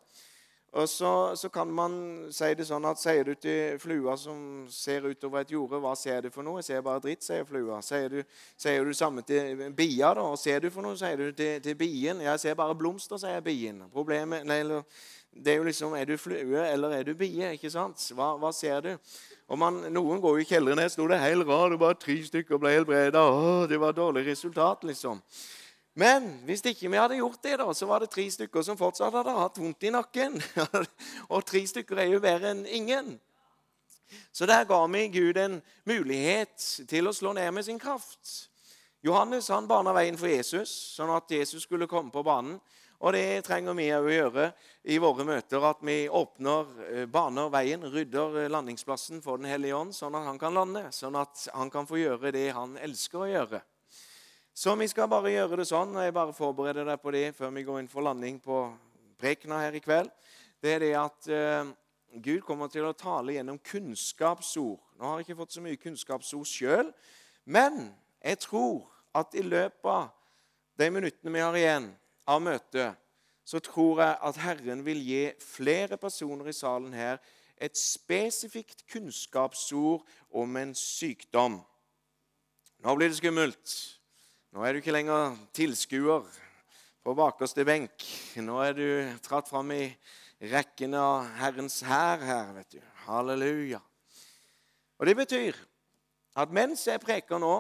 [0.77, 1.95] Og så, så, kan man
[2.35, 6.27] si det sånn at sier du til flua som ser utover et jorde, hva ser
[6.27, 6.61] du for noe?
[6.61, 7.79] Jeg ser bare dritt, sier flua.
[7.87, 8.19] Sier du,
[8.61, 10.27] sier du samme til bia, da?
[10.27, 10.99] Hva ser du for noe?
[11.01, 12.21] Sier du til, til bien?
[12.27, 13.87] Jeg ser bare blomster, sier bien.
[13.95, 14.85] Problemet, nei, eller
[15.44, 17.53] det er jo liksom Er du flue, eller er du bie?
[17.53, 18.01] ikke sant?
[18.14, 18.96] Hva, hva ser du?
[19.49, 20.81] Og man, Noen går i kjelleren.
[20.83, 23.22] Her sto det helt rart, og bare tre stykker ble helbreda.
[23.70, 25.22] Det var dårlig resultat, liksom.
[25.96, 29.14] Men hvis ikke vi hadde gjort det, da, så var det tre stykker som fortsatt
[29.16, 30.37] hadde hatt vondt i nakken.
[31.33, 33.14] og tre stykker er jo bedre enn ingen.
[34.33, 38.51] Så der ga vi Gud en mulighet til å slå ned med sin kraft.
[39.07, 42.59] Johannes han bana veien for Jesus, sånn at Jesus skulle komme på banen.
[43.05, 44.47] Og det trenger vi å gjøre
[44.89, 49.77] i våre møter, at vi åpner, eh, baner veien, rydder eh, landingsplassen for Den hellige
[49.77, 53.19] ånd, sånn at han kan lande, sånn at han kan få gjøre det han elsker
[53.19, 53.61] å gjøre.
[54.57, 57.51] Så vi skal bare gjøre det sånn, og jeg bare forbereder deg på det før
[57.53, 58.63] vi går inn for landing på
[59.21, 60.09] prekena her i kveld.
[60.65, 61.69] Det er det at eh,
[62.17, 64.81] Gud kommer til å tale gjennom kunnskapsord.
[64.97, 66.89] Nå har jeg ikke fått så mye kunnskapsord sjøl,
[67.45, 67.91] men
[68.25, 70.09] jeg tror at i løpet av
[70.81, 71.91] de minuttene vi har igjen,
[72.27, 72.97] av møtet,
[73.47, 77.21] så tror jeg at Herren vil gi flere personer i salen her
[77.57, 81.61] et spesifikt kunnskapsord om en sykdom.
[82.85, 83.77] Nå blir det skummelt.
[84.53, 86.27] Nå er du ikke lenger tilskuer
[87.05, 88.05] på bakerste benk.
[88.43, 88.89] Nå er du
[89.25, 89.85] tratt fram i
[90.43, 92.83] rekken av Herrens hær her, vet du.
[93.07, 93.81] Halleluja.
[94.99, 95.57] Og Det betyr
[96.37, 97.55] at mens jeg preker nå,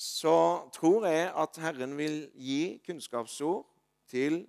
[0.00, 3.66] så tror jeg at Herren vil gi kunnskapsord
[4.08, 4.46] til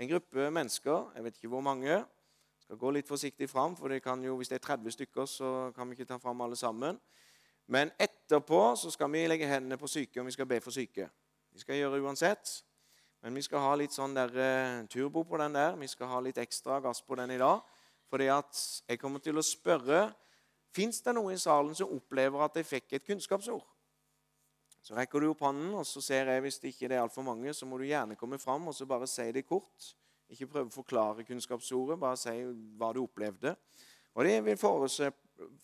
[0.00, 1.12] en gruppe mennesker.
[1.14, 1.90] Jeg vet ikke hvor mange.
[1.90, 5.72] Jeg skal gå litt forsiktig fram, for det jo, hvis det er 30 stykker, så
[5.76, 7.00] kan vi ikke ta fram alle sammen.
[7.66, 11.10] Men etterpå så skal vi legge hendene på syke, og vi skal be for syke.
[11.52, 12.64] Vi skal gjøre det uansett.
[13.22, 15.76] Men vi skal ha litt sånn der, uh, turbo på den der.
[15.76, 17.60] Vi skal ha litt ekstra gass på den i dag.
[18.08, 20.14] Fordi jeg kommer til å spørre
[20.76, 23.64] Fins det noen i salen som opplever at de fikk et kunnskapsord?
[24.86, 27.50] Så rekker du opp hånden, og så ser jeg hvis det ikke er altfor mange,
[27.50, 29.88] så må du gjerne komme fram og så bare si det kort.
[30.30, 32.34] Ikke prøve å forklare kunnskapsordet, bare si
[32.78, 33.56] hva du opplevde.
[34.14, 34.60] Og Det vil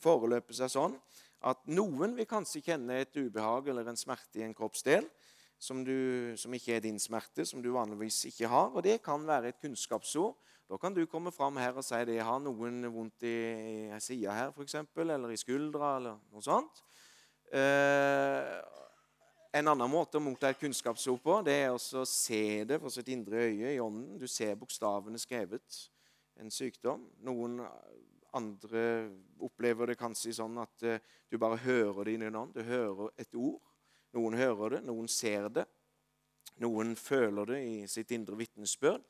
[0.02, 0.96] foreløpe seg sånn
[1.46, 5.06] at noen vil kanskje kjenne et ubehag eller en smerte i en kroppsdel
[5.62, 8.74] som, du, som ikke er din smerte, som du vanligvis ikke har.
[8.74, 10.34] Og det kan være et kunnskapsord.
[10.66, 12.18] Da kan du komme fram her og si det.
[12.18, 13.36] Jeg har noen vondt i,
[14.02, 16.82] sida her, f.eks., eller i skuldra, eller noe sånt.
[17.54, 18.58] Eh,
[19.52, 23.10] en annen måte å motta et kunnskapsord på det er å se det fra sitt
[23.12, 24.16] indre øye i ånden.
[24.16, 25.82] Du ser bokstavene skrevet.
[26.40, 27.04] En sykdom.
[27.26, 27.58] Noen
[28.32, 28.84] andre
[29.44, 30.96] opplever det kanskje sånn at uh,
[31.28, 32.54] du bare hører det i din ånd.
[32.56, 33.60] Du hører et ord.
[34.16, 35.66] Noen hører det, noen ser det.
[36.64, 39.04] Noen føler det i sitt indre vitnesbyrd.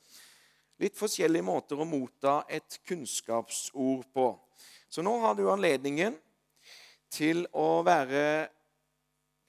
[0.83, 4.27] Litt forskjellige måter å motta et kunnskapsord på.
[4.91, 6.19] Så nå har du anledningen
[7.13, 8.25] til å være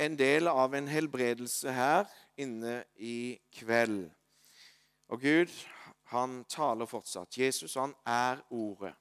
[0.05, 4.09] en del av en helbredelse her inne i kveld.
[5.07, 5.51] Og Gud,
[6.11, 7.37] han taler fortsatt.
[7.37, 8.93] Jesus, han er Ordet.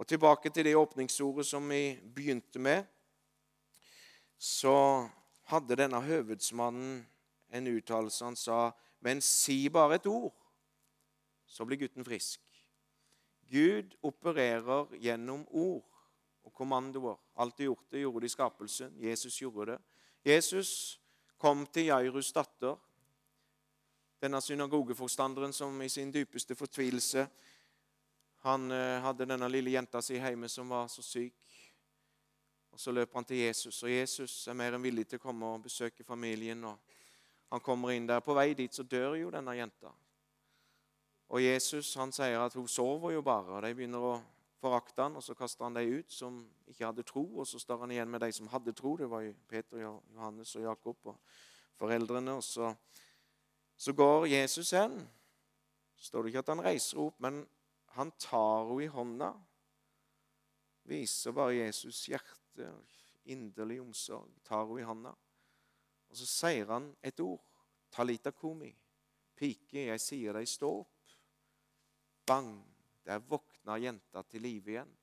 [0.00, 2.84] Og tilbake til det åpningsordet som vi begynte med,
[4.38, 5.08] så
[5.50, 7.02] hadde denne høvedsmannen
[7.52, 8.24] en uttalelse.
[8.24, 8.70] Han sa,
[9.00, 10.34] 'Men si bare et ord,
[11.46, 12.40] så blir gutten frisk'.
[13.50, 15.84] Gud opererer gjennom ord
[16.44, 17.16] og kommandoer.
[17.36, 18.92] Alt gjort det, gjorde det i skapelsen.
[19.02, 19.78] Jesus gjorde det.
[20.24, 21.00] Jesus
[21.38, 22.76] kom til Jairus' datter,
[24.20, 27.28] denne synagogeforstanderen som i sin dypeste fortvilelse
[28.40, 31.34] han eh, hadde denne lille jenta si hjemme som var så syk.
[32.72, 35.46] Og Så løper han til Jesus, og Jesus er mer enn villig til å komme
[35.46, 36.64] og besøke familien.
[36.64, 36.78] og
[37.50, 38.20] Han kommer inn der.
[38.20, 39.92] På vei dit så dør jo denne jenta.
[41.28, 43.58] Og Jesus han sier at hun sover jo bare.
[43.58, 44.14] og De begynner å
[44.60, 47.24] forakte han, og så kasta han de ut som ikke hadde tro.
[47.40, 48.96] Og så står han igjen med de som hadde tro.
[49.00, 51.16] Det var jo Peter, Johannes og Jakob og
[51.80, 52.36] foreldrene.
[52.36, 52.74] Og så,
[53.76, 55.00] så går Jesus hen.
[55.96, 57.42] står det ikke at han reiser opp, men
[57.96, 59.32] han tar henne i hånda.
[60.88, 62.70] Viser bare Jesus hjerte
[63.30, 64.30] inderlig omsorg.
[64.44, 65.14] Tar henne i hånda.
[66.10, 67.42] Og så sier han et ord.
[67.90, 68.70] Talita komi.
[69.36, 71.14] Pike, jeg sier deg, stå opp.
[72.26, 72.52] Bang!
[73.06, 73.18] Der
[73.60, 74.96] våkna jenta til live igjen.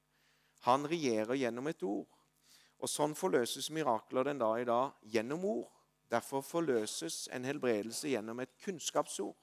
[0.66, 2.08] Han regjerer gjennom et ord.
[2.80, 5.70] Og Sånn forløses mirakler den dag i dag gjennom ord.
[6.10, 9.36] Derfor forløses en helbredelse gjennom et kunnskapsord.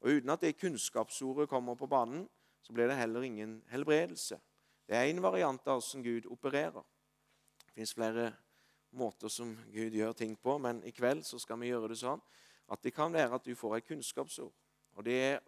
[0.00, 2.28] Og Uten at det kunnskapsordet kommer på banen,
[2.62, 4.38] så blir det heller ingen helbredelse.
[4.86, 6.84] Det er en variant av hvordan Gud opererer.
[7.64, 8.32] Det fins flere
[8.92, 12.20] måter som Gud gjør ting på, men i kveld så skal vi gjøre det sånn
[12.70, 14.52] at det kan være at du får et kunnskapsord.
[14.96, 15.40] Og Det er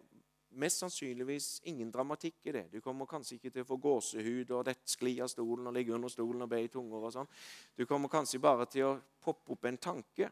[0.59, 2.63] mest sannsynligvis ingen dramatikk i det.
[2.71, 6.11] Du kommer kanskje ikke til å få gåsehud og skli av stolen og ligge under
[6.11, 7.03] stolen og be i tunger.
[7.03, 7.29] og sånn.
[7.75, 10.29] Du kommer kanskje bare til å poppe opp en tanke.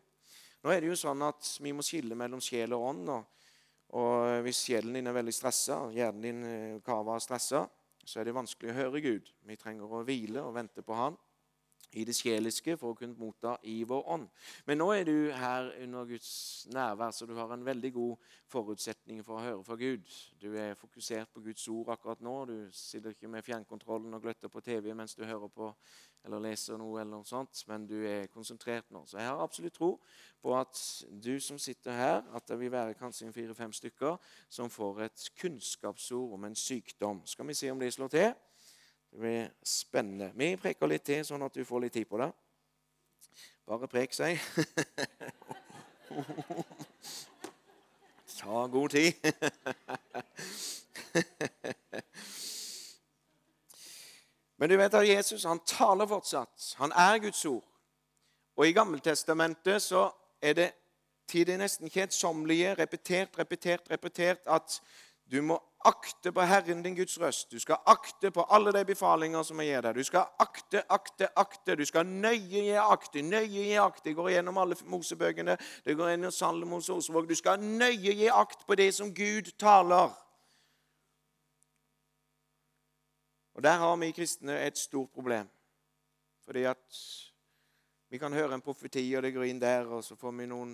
[0.61, 3.09] Nå er det jo sånn at Vi må skille mellom sjel og ånd.
[3.09, 3.25] og,
[3.97, 7.67] og Hvis sjelen din er veldig stressa, hjernen din eh, kava er stressa,
[8.05, 9.33] så er det vanskelig å høre Gud.
[9.45, 11.17] Vi trenger å hvile og vente på Han
[11.93, 14.27] i det sjeliske for å kunne motta i vår ånd.
[14.67, 19.23] Men nå er du her under Guds nærvær, så du har en veldig god forutsetning
[19.25, 20.07] for å høre fra Gud.
[20.41, 22.37] Du er fokusert på Guds ord akkurat nå.
[22.45, 25.73] Du sitter ikke med fjernkontrollen og gløtter på TV mens du hører på
[26.25, 29.03] eller leser noe, eller noe sånt, men du er konsentrert nå.
[29.09, 29.95] Så jeg har absolutt tro
[30.41, 30.77] på at
[31.23, 36.37] du som sitter her, at det vil være kanskje fire-fem stykker som får et kunnskapsord
[36.37, 37.23] om en sykdom.
[37.25, 38.31] Skal vi se om det slår til?
[39.11, 40.31] Det blir spennende.
[40.35, 42.31] Vi preker litt til, sånn at du får litt tid på det.
[43.67, 44.39] Bare prek, si.
[48.41, 49.13] Ta god tid.
[54.57, 56.75] Men du vet at Jesus han taler fortsatt.
[56.79, 57.67] Han er Guds ord.
[58.55, 60.07] Og i Gammeltestamentet så
[60.41, 60.71] er det
[61.27, 64.81] til det nesten kjedsommelige repetert, repetert, repetert at
[65.31, 67.51] du må akte på Herren din Guds røst.
[67.51, 69.95] Du skal akte på alle de befalinger som jeg gir deg.
[69.95, 71.75] Du skal akte, akte, akte.
[71.75, 74.09] Du skal nøye gi akte, nøye gi akte.
[74.09, 75.57] Det går gjennom alle Mosebøkene.
[75.85, 77.29] Det går gjennom Salomos ordsvåg.
[77.29, 80.11] Du skal nøye gi akt på det som Gud taler.
[83.53, 85.49] Og Der har vi kristne et stort problem.
[86.45, 87.01] Fordi at
[88.09, 90.73] vi kan høre en profeti, og det går inn der, og så får vi noen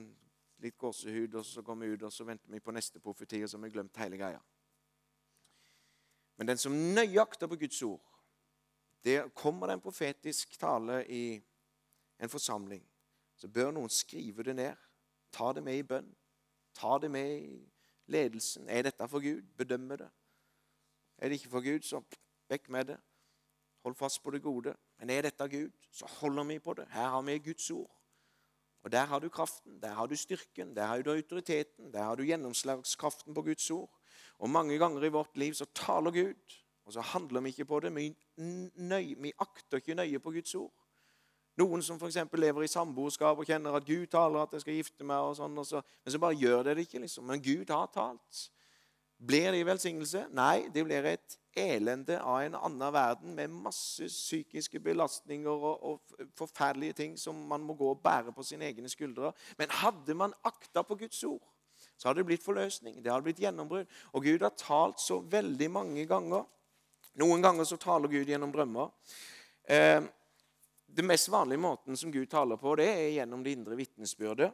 [0.63, 3.49] litt gåsehud, og så går vi ut og så venter vi på neste profeti, og
[3.49, 4.39] så har vi glemt hele greia.
[6.37, 8.03] Men den som nøyakter på Guds ord
[9.03, 11.41] det Kommer det en profetisk tale i
[12.19, 12.81] en forsamling,
[13.37, 14.75] så bør noen skrive det ned.
[15.31, 16.09] Ta det med i bønn.
[16.75, 17.59] Ta det med i
[18.11, 18.69] ledelsen.
[18.69, 19.45] Er dette for Gud?
[19.57, 20.09] Bedømme det.
[21.17, 22.01] Er det ikke for Gud, så
[22.49, 22.97] vekk med det.
[23.85, 24.73] Hold fast på det gode.
[24.99, 26.87] Men er dette Gud, så holder vi på det.
[26.91, 27.93] Her har vi Guds ord.
[28.83, 32.15] Og Der har du kraften, der har du styrken, der har du autoriteten, der har
[32.15, 33.96] du gjennomslagskraften på Guds ord.
[34.39, 37.79] Og Mange ganger i vårt liv så taler Gud, og så handler vi ikke på
[37.79, 37.95] det.
[37.95, 38.09] Vi,
[38.75, 40.73] nøy, vi akter ikke nøye på Guds ord.
[41.57, 42.19] Noen som f.eks.
[42.37, 45.57] lever i samboerskap og kjenner at Gud taler at jeg skal gifte meg, og sånn,
[45.57, 47.01] og så, men så bare gjør det det ikke.
[47.01, 47.25] liksom.
[47.25, 48.43] Men Gud har talt.
[49.17, 50.27] Blir det velsignelse?
[50.37, 56.25] Nei, det blir et elende av en annen verden med masse psykiske belastninger og, og,
[56.37, 59.31] forferdelige ting som man må gå og bære på sine egne skuldre.
[59.57, 61.41] Men hadde man akta på Guds ord,
[61.97, 62.99] så hadde det blitt forløsning.
[63.01, 63.89] Det hadde blitt gjennombrudd.
[64.13, 66.45] Og Gud har talt så veldig mange ganger.
[67.17, 68.91] Noen ganger så taler Gud gjennom drømmer.
[69.65, 70.03] Eh,
[70.87, 74.51] det mest vanlige måten som Gud taler på, det er gjennom det indre vitnesbyrdet.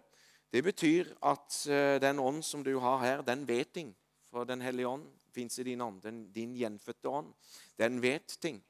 [0.53, 3.91] Det betyr at eh, den ånd som du har her, den vet ting.
[4.31, 7.33] For Den hellige ånd fins i din ånd, den, din gjenfødte ånd.
[7.77, 8.63] Den vet ting.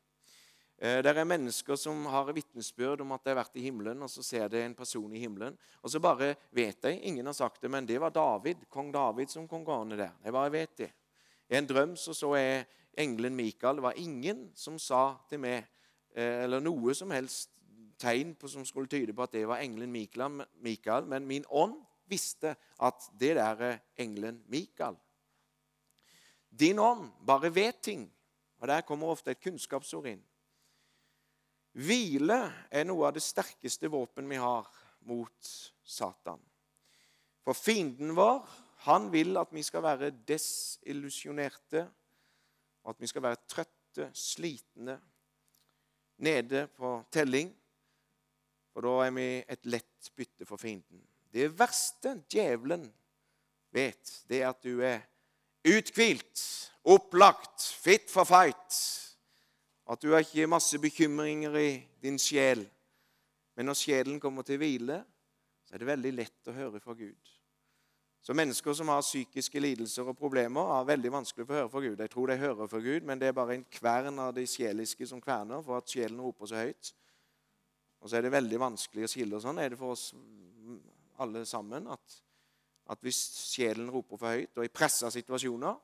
[0.78, 4.10] Eh, det er mennesker som har vitnesbyrd om at de har vært i himmelen, og
[4.12, 5.58] så ser de en person i himmelen.
[5.82, 9.30] Og så bare vet de Ingen har sagt det, men det var David, kong David
[9.30, 10.12] som kom gående der.
[10.24, 10.92] Jeg bare vet det.
[11.50, 12.66] I en drøm så, så jeg
[12.98, 13.76] engelen Mikael.
[13.76, 15.64] Det var ingen som sa til meg
[16.16, 17.52] eh, eller noe som helst
[18.00, 21.78] tegn på, som skulle tyde på at det var engelen Mikael, men min ånd
[22.10, 24.98] visste at det der er engelen Mikael.
[26.50, 28.06] Din ånd bare vet ting,
[28.60, 30.22] og der kommer ofte et kunnskapsord inn.
[31.74, 32.38] Hvile
[32.70, 34.68] er noe av det sterkeste våpen vi har
[35.10, 35.54] mot
[35.84, 36.42] Satan.
[37.44, 38.46] For fienden vår,
[38.86, 41.88] han vil at vi skal være desillusjonerte,
[42.84, 45.00] at vi skal være trøtte, slitne,
[46.24, 47.50] nede på telling.
[48.74, 51.02] For da er vi et lett bytte for fienden.
[51.34, 52.86] Det verste djevelen
[53.74, 55.02] vet, det er at du er
[55.66, 56.44] uthvilt,
[56.86, 58.78] opplagt, fit for fight
[59.90, 61.70] at du har ikke masse bekymringer i
[62.02, 62.64] din sjel.
[63.56, 65.04] Men når sjelen kommer til hvile,
[65.68, 67.34] så er det veldig lett å høre fra Gud.
[68.24, 71.82] Så mennesker som har psykiske lidelser og problemer, har veldig vanskelig for å høre fra
[71.84, 72.00] Gud.
[72.00, 75.08] Jeg tror de hører fra Gud, men det er bare en kvern av de sjeliske
[75.10, 76.94] som kverner for at sjelen roper så høyt.
[78.00, 79.36] Og så er det veldig vanskelig å skille.
[79.36, 80.14] og Sånn er det for oss
[81.24, 81.90] alle sammen.
[81.92, 82.16] At,
[82.96, 83.20] at hvis
[83.52, 85.76] sjelen roper for høyt, og i pressa situasjoner,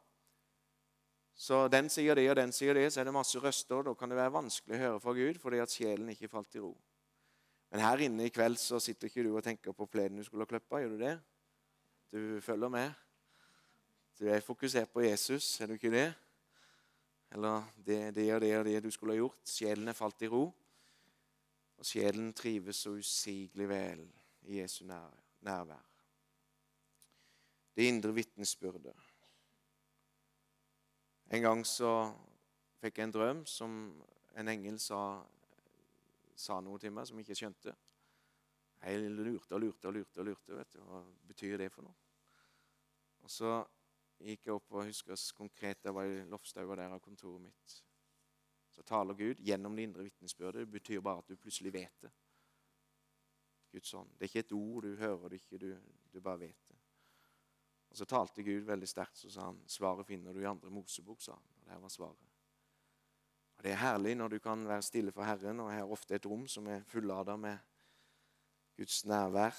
[1.40, 3.86] så den sier det, og den sier det, så er det masse røster.
[3.88, 6.64] Da kan det være vanskelig å høre fra Gud fordi at sjelen ikke falt i
[6.64, 6.74] ro.
[7.72, 10.44] Men her inne i kveld så sitter ikke du og tenker på plenen du skulle
[10.44, 10.82] ha kløppa.
[10.84, 11.14] Gjør du det?
[12.12, 12.92] Du følger med?
[14.20, 16.10] Du er fokusert på Jesus, er du ikke det?
[17.32, 19.40] Eller det, det og det og det du skulle ha gjort.
[19.48, 20.42] Sjelen er falt i ro.
[21.80, 24.04] Og sjelen trives så usigelig vel
[24.50, 25.86] i Jesu nærvær.
[27.78, 29.09] Det indre vitnesbyrdet.
[31.30, 31.90] En gang så
[32.82, 33.74] fikk jeg en drøm som
[34.42, 35.20] en engel sa,
[36.34, 37.74] sa noe til meg som jeg ikke skjønte.
[38.80, 40.20] Jeg lurte og lurte og lurte.
[40.24, 40.80] og lurte, vet du.
[40.88, 41.94] Hva betyr det for noe?
[43.22, 43.52] Og Så
[44.20, 47.78] gikk jeg opp og husker konkret jeg var i loftstua der av kontoret mitt.
[48.74, 50.66] Så taler Gud gjennom det indre vitnesbyrdet.
[50.66, 52.12] Det betyr bare at du plutselig vet det.
[53.72, 54.10] Guds ånd.
[54.18, 55.78] Det er ikke et ord, du hører det ikke, du,
[56.14, 56.69] du bare vet.
[57.90, 61.22] Og Så talte Gud veldig sterkt, så sa han, 'Svaret finner du i andre Mosebok',
[61.22, 61.44] sa han.
[61.58, 62.30] Og det her var svaret.
[63.58, 66.16] Og Det er herlig når du kan være stille for Herren, og her er ofte
[66.16, 67.58] et rom som er fullada med
[68.78, 69.56] Guds nærvær,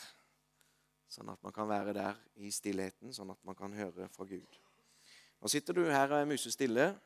[1.08, 4.58] sånn at man kan være der i stillheten, sånn at man kan høre fra Gud.
[5.40, 7.00] Nå sitter du her og er musestille,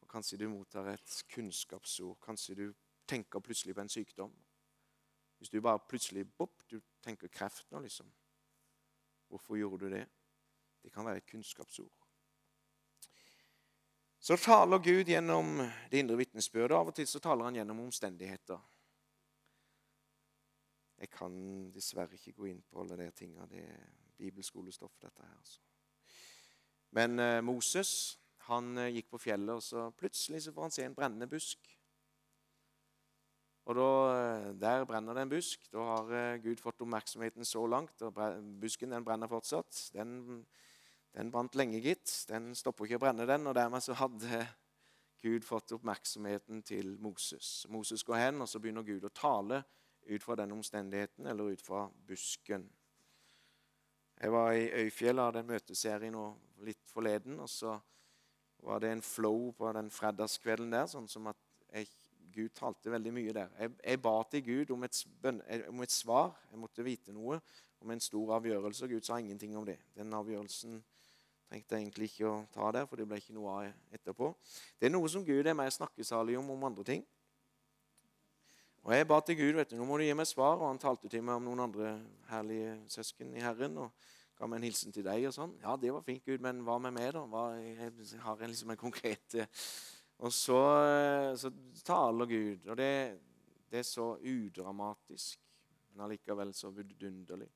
[0.00, 2.18] og kanskje du mottar et kunnskapsord.
[2.20, 2.74] Kanskje du
[3.08, 4.32] tenker plutselig på en sykdom.
[5.38, 8.12] Hvis du bare plutselig bopp, du tenker kreft nå, liksom.
[9.28, 10.04] Hvorfor gjorde du det?
[10.82, 12.02] Det kan være et kunnskapsord.
[14.22, 15.56] Så taler Gud gjennom
[15.90, 16.76] det indre vitnesbyrdet.
[16.76, 18.60] Av og til så taler han gjennom omstendigheter.
[21.02, 21.34] Jeg kan
[21.74, 23.48] dessverre ikke gå inn på alle de tingene.
[23.50, 23.88] Det er
[24.22, 25.34] bibelskolestoff, dette her.
[25.40, 25.58] Altså.
[26.94, 30.86] Men eh, Moses han eh, gikk på fjellet, og så plutselig så får han se
[30.86, 31.72] en brennende busk.
[33.66, 35.66] Og da, eh, Der brenner det en busk.
[35.72, 38.02] Da har Gud fått oppmerksomheten så langt.
[38.02, 38.14] og
[38.62, 39.90] Busken den brenner fortsatt.
[39.92, 40.46] Den
[41.12, 42.10] den brant lenge, gitt.
[42.28, 43.46] Den stopper ikke å brenne, den.
[43.46, 44.42] Og dermed så hadde
[45.22, 47.66] Gud fått oppmerksomheten til Moses.
[47.70, 49.62] Moses går hen, og så begynner Gud å tale
[50.08, 52.64] ut fra den omstendigheten, eller ut fra busken.
[54.22, 56.24] Jeg var i Øyfjell og hadde en møteserie nå
[56.66, 57.76] litt forleden, og så
[58.62, 61.38] var det en flow på den fredagskvelden der, sånn som at
[61.72, 61.88] jeg,
[62.32, 63.50] Gud talte veldig mye der.
[63.58, 65.00] Jeg, jeg ba til Gud om et,
[65.68, 66.30] om et, svar.
[66.50, 67.40] Jeg måtte vite noe
[67.82, 69.76] om en stor avgjørelse, og Gud sa ingenting om det.
[69.98, 70.78] Den avgjørelsen
[71.52, 74.30] Trengte egentlig ikke å ta der, for det ble ikke noe av etterpå.
[74.80, 77.02] Det er noe som Gud er mer snakkesalig om om andre ting.
[78.82, 80.80] Og Jeg ba til Gud vet du, nå må du gi meg svar, og han
[80.80, 81.90] talte til meg om noen andre
[82.30, 83.76] herlige søsken i Herren.
[83.84, 83.92] og
[84.38, 85.52] ga meg en hilsen til deg og sånn.
[85.60, 87.26] Ja, det var fint, Gud, men hva med meg, da?
[87.28, 89.36] Hva, jeg har liksom en konkret
[90.22, 90.62] Og så,
[91.36, 91.50] så
[91.84, 92.88] taler Gud, og det,
[93.68, 95.38] det, er så udramatisk,
[95.90, 97.50] men allikevel så vidunderlig.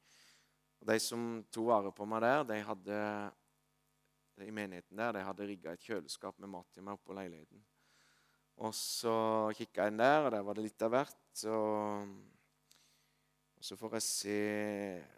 [0.82, 3.00] Og De som tok vare på meg der, de hadde
[4.44, 7.62] i menigheten der, de hadde rigga et kjøleskap med mat til meg oppå leiligheten.
[8.56, 9.16] Og så
[9.56, 11.42] kikka jeg inn der, og der var det litt av hvert.
[11.52, 12.14] Og,
[13.56, 14.38] og så får jeg se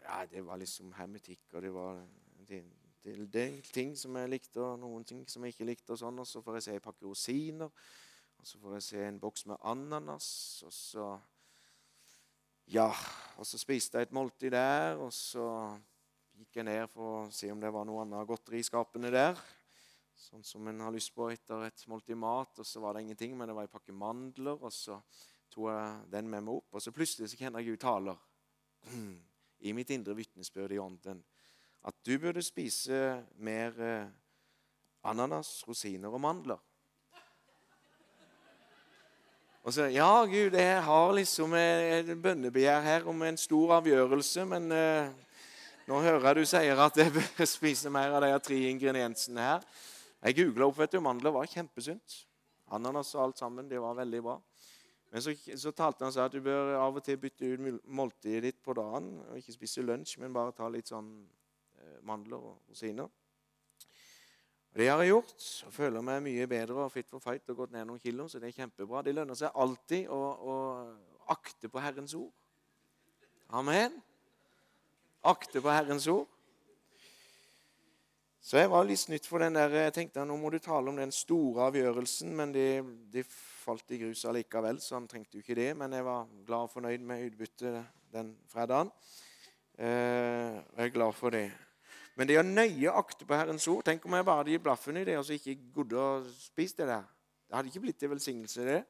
[0.03, 2.01] Ja, det var liksom hermetikk, og det var
[2.49, 2.63] det,
[3.03, 5.93] del ting som jeg likte, og noen ting som jeg ikke likte.
[5.95, 7.71] Og sånn, og så får jeg se en pakke rosiner,
[8.39, 10.29] og så får jeg se en boks med ananas.
[10.67, 11.11] Og så
[12.69, 12.91] Ja,
[13.41, 15.47] og så spiste jeg et måltid der, og så
[16.39, 19.39] gikk jeg ned for å se om det var noe annet godteri i skapene der.
[20.15, 23.35] Sånn som en har lyst på etter et måltid mat, og så var det ingenting,
[23.35, 25.01] men det var en pakke mandler, og så
[25.51, 28.23] tok jeg den med meg opp, og så plutselig så kjenner jeg Gud taler
[29.67, 31.19] i mitt indre vitnesbyrd i ånden
[31.89, 34.09] at du burde spise mer eh,
[35.07, 36.59] ananas, rosiner og mandler.
[39.63, 44.71] Og så Ja, Gud, jeg har liksom et bønnebegjær her om en stor avgjørelse, men
[44.71, 45.11] eh,
[45.89, 49.63] nå hører jeg du sier at jeg bør spise mer av de tre ingrediensene her.
[50.19, 50.99] Jeg googla opp, vet du.
[51.01, 52.17] Mandler var kjempesunt.
[52.75, 53.69] Ananas og alt sammen.
[53.71, 54.35] Det var veldig bra.
[55.09, 58.43] Men så, så talte han seg at du bør av og til bytte ut måltidet
[58.45, 59.15] ditt på dagen.
[59.25, 61.09] og Ikke spise lunsj, men bare ta litt sånn
[61.79, 63.09] eh, mandler og rosiner.
[64.77, 65.47] Det har jeg gjort.
[65.65, 68.27] og Føler meg mye bedre og fit for fight og gått ned noen kilo.
[68.29, 69.01] Så det er kjempebra.
[69.07, 70.59] Det lønner seg alltid å, å
[71.33, 72.29] akte på Herrens ord.
[73.57, 73.97] Amen.
[75.27, 76.27] Akte på Herrens ord.
[78.39, 80.97] Så jeg var litt snytt for den der, jeg tenkte nå må du tale om
[80.97, 82.69] den store avgjørelsen, men det,
[83.11, 85.73] de falt i grus allikevel, så han trengte jo ikke det.
[85.77, 87.81] Men jeg var glad og fornøyd med utbyttet
[88.15, 88.89] den fredagen.
[89.75, 91.49] Eh, jeg er glad for det.
[92.15, 94.97] Men det å nøye akte på Herrens ord Tenk om jeg bare hadde gitt blaffen
[94.99, 97.05] i det og så ikke gått å spise det der.
[97.47, 98.81] Det hadde ikke blitt til velsignelse, det.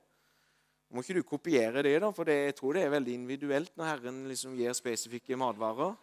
[0.90, 2.10] Må ikke du kopiere det, da?
[2.16, 5.98] For det, jeg tror det er veldig individuelt når Herren liksom gir spesifikke matvarer.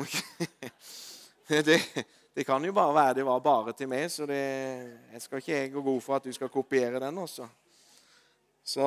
[1.66, 1.78] det,
[2.34, 4.40] det kan jo bare være det var bare til meg, så det,
[5.12, 7.48] jeg skal ikke jeg gå god for at du skal kopiere den også.
[8.64, 8.86] Så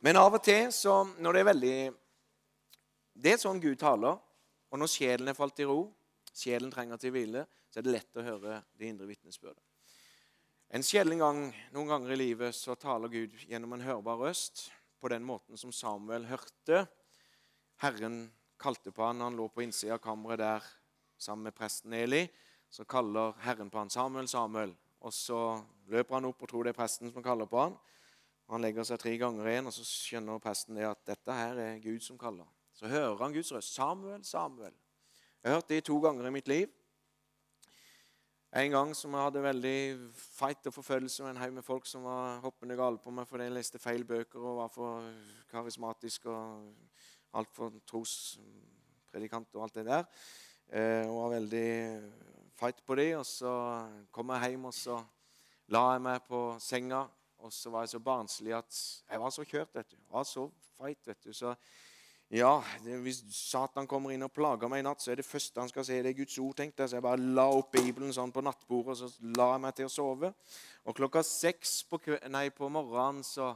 [0.00, 1.78] Men av og til, så når det er veldig
[3.14, 4.16] Det er sånn Gud taler.
[4.72, 5.84] Og når sjelen er falt i ro,
[6.34, 9.62] sjelen trenger til hvile, så er det lett å høre det indre vitnesbyrdet.
[10.74, 14.64] En sjelden gang, noen ganger i livet så taler Gud gjennom en hørbar røst
[14.98, 16.86] på den måten som Samuel hørte.
[17.84, 18.32] Herren
[18.64, 20.68] kalte på han, Han lå på innsida av kammeret der
[21.20, 22.24] sammen med presten Eli,
[22.70, 24.74] så kaller Herren på han Samuel, Samuel.
[25.04, 25.40] Og så
[25.92, 27.76] løper han opp og tror det er presten som kaller på han.
[28.52, 31.82] Han legger seg tre ganger igjen, og så skjønner presten det at dette her er
[31.84, 32.48] Gud som kaller.
[32.74, 33.76] Så hører han Guds røst.
[33.76, 34.74] Samuel, Samuel.
[35.42, 36.72] Jeg har hørt det to ganger i mitt liv.
[38.54, 39.78] En gang som jeg hadde veldig
[40.14, 43.48] fight og forfølgelse med en haug med folk som var hoppende gale på meg fordi
[43.48, 45.08] jeg leste feil bøker og var for
[45.50, 46.68] karismatisk og
[47.34, 50.06] altfor trospredikant og alt det der.
[50.70, 51.68] Eh, og var veldig
[52.58, 53.10] fight på det.
[53.18, 53.52] Og så
[54.14, 55.00] kom jeg hjem, og så
[55.74, 57.04] la jeg meg på senga.
[57.44, 58.78] Og så var jeg så barnslig at
[59.10, 59.74] jeg var så kjørt.
[59.74, 59.96] vet du.
[59.96, 61.32] Jeg var så fight, vet du.
[61.32, 61.54] Så
[62.30, 65.60] ja, det, hvis Satan kommer inn og plager meg i natt, så er det første
[65.60, 66.54] han skal se, det er Guds ord.
[66.56, 66.90] tenkte jeg.
[66.90, 69.90] Så jeg bare la opp Bibelen sånn på nattbordet, og så la jeg meg til
[69.90, 70.32] å sove.
[70.84, 72.00] Og klokka seks på,
[72.32, 73.52] nei, på morgenen så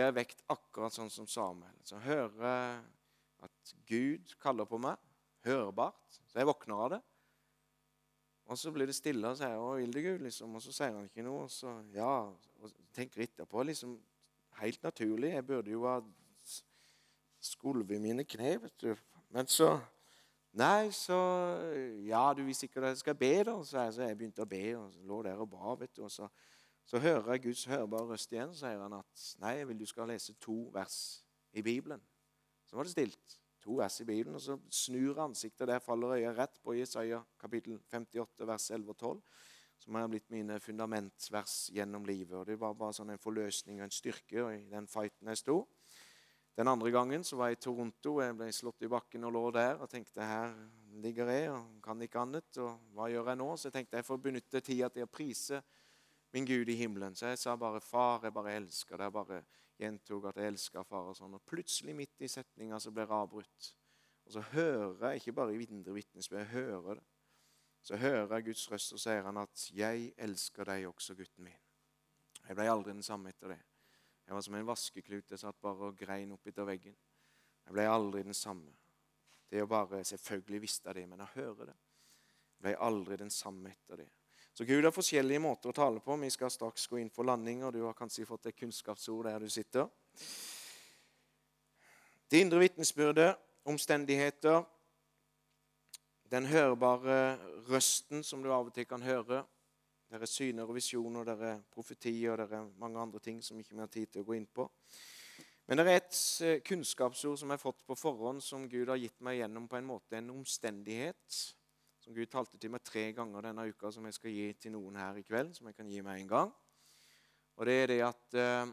[0.00, 1.74] jeg vekt akkurat sånn som Samuel.
[1.84, 2.80] Så hører
[3.44, 4.96] at Gud kaller på meg
[5.44, 6.20] hørbart.
[6.30, 7.00] Så jeg våkner av det.
[8.50, 10.54] Og så blir det stille, og sier 'Å, vil du, Gud?' Liksom.
[10.54, 11.44] Og så sier han ikke noe.
[11.44, 14.00] Og så ja, og tenker etterpå liksom
[14.60, 15.30] Helt naturlig.
[15.32, 16.00] Jeg burde jo ha
[17.40, 18.96] skulvet mine kne, vet du.
[19.30, 19.80] Men så
[20.52, 21.16] Nei, så
[22.04, 23.54] Ja, du vil sikkert at jeg skal be, da.
[23.64, 26.02] Så jeg, så jeg begynte å be, og lå der og ba, vet du.
[26.04, 26.28] Og så,
[26.84, 30.10] så hører jeg Guds hørbare røst igjen, sier han at nei, jeg vil du skal
[30.10, 30.98] lese to vers
[31.52, 32.02] i Bibelen.
[32.66, 35.68] Så var det stilt to vers i Bibelen, og så snur ansiktet.
[35.68, 39.20] Der faller øyet rett på Jesaja kapittel 58, vers 11 og 12,
[39.78, 42.36] som har blitt mine fundamentvers gjennom livet.
[42.38, 45.58] Og Det var bare sånn en forløsning og en styrke i den fighten jeg sto.
[46.56, 48.18] Den andre gangen så var jeg i Toronto.
[48.20, 50.52] Jeg ble slått i bakken og lå der og tenkte her
[51.00, 52.58] ligger jeg og kan ikke annet.
[52.60, 53.48] Og hva gjør jeg nå?
[53.56, 55.62] Så jeg tenkte jeg får benytte tida til å prise
[56.32, 57.14] min Gud i himmelen.
[57.14, 59.04] Så jeg sa bare 'Far, jeg bare elsker deg'.
[59.04, 59.44] Jeg bare
[59.78, 61.08] gjentok at jeg elsker far.
[61.10, 61.34] Og sånn.
[61.34, 63.74] Og plutselig, midt i setninga, så ble det avbrutt.
[64.26, 67.04] Og så hører jeg ikke bare i indre vitnesbyrd, jeg hører det.
[67.82, 71.62] Så hører jeg Guds røst, og sier han at 'Jeg elsker deg også, gutten min'.
[72.48, 73.60] Jeg ble aldri den samme etter det.
[74.26, 75.30] Jeg var som en vaskeklut.
[75.30, 76.96] Jeg satt bare og grein opp etter veggen.
[77.66, 78.72] Jeg ble aldri den samme.
[79.50, 81.76] Det å bare, Selvfølgelig visste jeg det, men jeg hører det.
[82.56, 84.10] Jeg ble aldri den samme etter det.
[84.52, 86.16] Så Gud har forskjellige måter å tale på.
[86.20, 89.40] Vi skal straks gå inn for landing, og du har kanskje fått et kunnskapsord der
[89.40, 89.88] du sitter.
[92.28, 93.38] Det indre vitnesbyrdet,
[93.68, 94.62] omstendigheter,
[96.32, 97.38] den hørbare
[97.68, 99.42] røsten som du av og til kan høre.
[100.12, 103.72] Det er syner og visjoner, det er profetier, det er mange andre ting som ikke
[103.72, 104.68] vi har tid til å gå inn på.
[105.68, 109.00] Men det er et eh, kunnskapsord som jeg har fått på forhånd, som Gud har
[109.00, 111.40] gitt meg gjennom på en måte en omstendighet
[112.02, 114.96] som Gud talte til meg tre ganger denne uka, som jeg skal gi til noen
[114.98, 115.54] her i kveld.
[115.54, 116.54] som jeg kan gi meg en gang.
[117.56, 118.72] Og det er det at eh,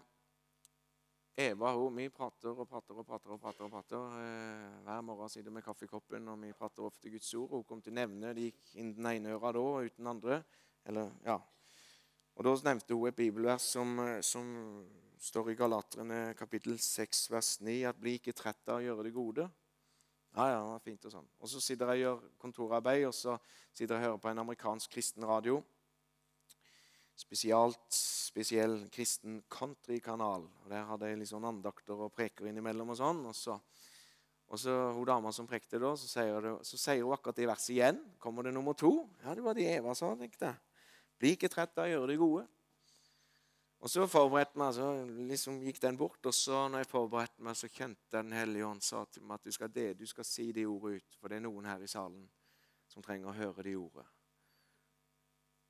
[1.39, 3.35] Eva hun, vi prater og prater og prater.
[3.35, 4.17] og prater, og prater.
[4.17, 7.53] Eh, hver morgen sitter med kaffekoppen, og vi prater ofte Guds ord.
[7.53, 10.41] Hun kom til å nevne det gikk inn den ene øra da, og uten andre.
[10.89, 11.37] Eller, ja.
[12.35, 14.49] Og Da nevnte hun et bibelvers som, eh, som
[15.19, 19.13] står i Galaterne kapittel 6 vers 9, at 'bli ikke trett av å gjøre det
[19.13, 19.51] gode'.
[20.35, 21.27] Ja, ja, det var fint Og sånn.
[21.41, 23.35] Og så sitter jeg og gjør kontorarbeid, og så
[23.73, 25.59] sitter jeg og hører på en amerikansk kristen radio.
[27.19, 27.99] Spesielt
[28.29, 30.45] spesiell kristen countrykanal.
[30.63, 32.93] Og Der hadde jeg litt sånn andakter og preker innimellom.
[32.93, 33.23] Og sånn.
[33.29, 33.57] Og så,
[34.49, 37.49] og så hun dama som prekte da, så sier, det, så sier hun akkurat det
[37.49, 37.99] verset igjen.
[38.21, 38.93] Kommer det nummer to?
[39.23, 40.85] Ja, det var det Eva sa, tenkte jeg.
[41.19, 42.45] Bli ikke trett av å gjøre det gode.
[43.79, 44.89] Og så forberedte meg, så
[45.29, 46.19] liksom gikk den bort.
[46.27, 49.47] Og så når jeg forberedte meg, så kjente Den hellige ånd sa til meg at
[49.47, 51.19] du skal, det, du skal si de ordene ut.
[51.19, 52.25] For det er noen her i salen
[52.89, 54.07] som trenger å høre de ordene.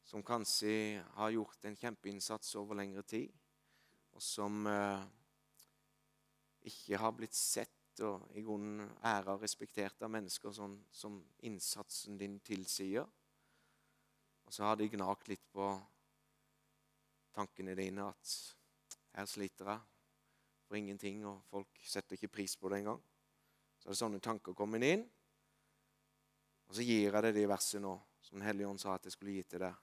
[0.10, 3.30] Som kanskje har gjort en kjempeinnsats over lengre tid,
[4.18, 5.03] og som eh,
[6.72, 12.18] ikke har blitt sett og i grunnen æra og respektert av mennesker sånn som innsatsen
[12.18, 13.05] din tilsier.
[14.47, 15.68] Og så har de gnagt litt på
[17.36, 18.34] tankene dine at
[19.15, 19.86] her sliter jeg
[20.69, 22.99] for ingenting, og folk setter ikke pris på det engang.
[23.80, 25.05] Så er det sånne tanker kommet inn.
[26.69, 29.15] Og så gir jeg deg det verset nå, som Den hellige ånd sa at jeg
[29.15, 29.77] skulle gi til deg.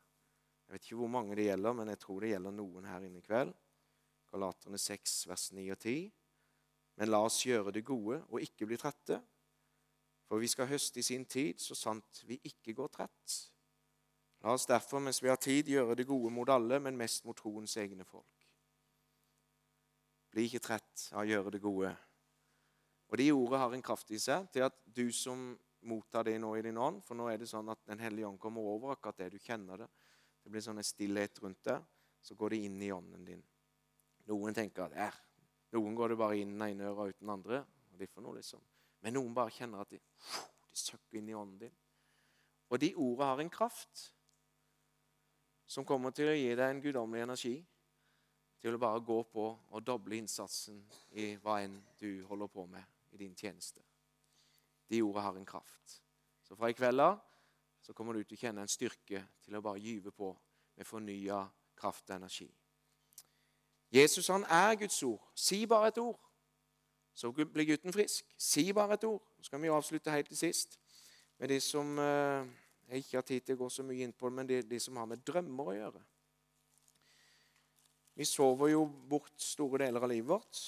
[0.67, 3.23] Jeg vet ikke hvor mange det gjelder, men jeg tror det gjelder noen her inne
[3.23, 3.53] i kveld.
[4.31, 6.07] Galaterne 6, vers 9 og 10.
[6.97, 9.19] Men la oss gjøre det gode og ikke bli trette,
[10.27, 13.37] for vi skal høste i sin tid, så sant vi ikke går trett.
[14.45, 17.37] La oss derfor, mens vi har tid, gjøre det gode mot alle, men mest mot
[17.37, 18.47] troens egne folk.
[20.33, 21.93] Bli ikke trett av å gjøre det gode.
[23.09, 25.55] Og De ordene har en kraft i seg til at du som
[25.87, 28.41] mottar det nå i din ånd For nå er det sånn at Den hellige ånd
[28.43, 29.87] kommer over akkurat det du kjenner det.
[30.43, 31.77] Det blir sånn en stillhet rundt det.
[32.21, 33.43] Så går det inn i ånden din.
[34.27, 35.19] Noen tenker at eh,
[35.77, 37.63] noen går det bare inn den ene øra uten andre.
[37.93, 38.63] og de får noe liksom.
[39.01, 40.01] Men noen bare kjenner at de,
[40.67, 41.77] de søkker inn i ånden din.
[42.69, 44.09] Og de ordene har en kraft
[45.67, 47.57] som kommer til å gi deg en guddommelig energi
[48.61, 50.79] til å bare gå på og doble innsatsen
[51.19, 53.83] i hva enn du holder på med i din tjeneste.
[54.89, 56.01] De ordene har en kraft.
[56.43, 57.19] Så fra i kveld av
[57.83, 60.33] så kommer du til å kjenne en styrke til å bare gyve på
[60.77, 61.45] med fornya
[61.79, 62.49] kraft og energi.
[63.93, 65.23] Jesus han er Guds ord.
[65.35, 66.19] Si bare et ord,
[67.15, 68.27] så blir gutten frisk.
[68.39, 69.23] Si bare et ord.
[69.39, 70.79] Så skal vi avslutte helt til sist
[71.39, 71.99] med de som
[72.87, 74.69] jeg ikke har tid til å gå så mye inn på det, men det er
[74.71, 76.03] de som har med drømmer å gjøre.
[78.17, 80.61] Vi sover jo bort store deler av livet vårt.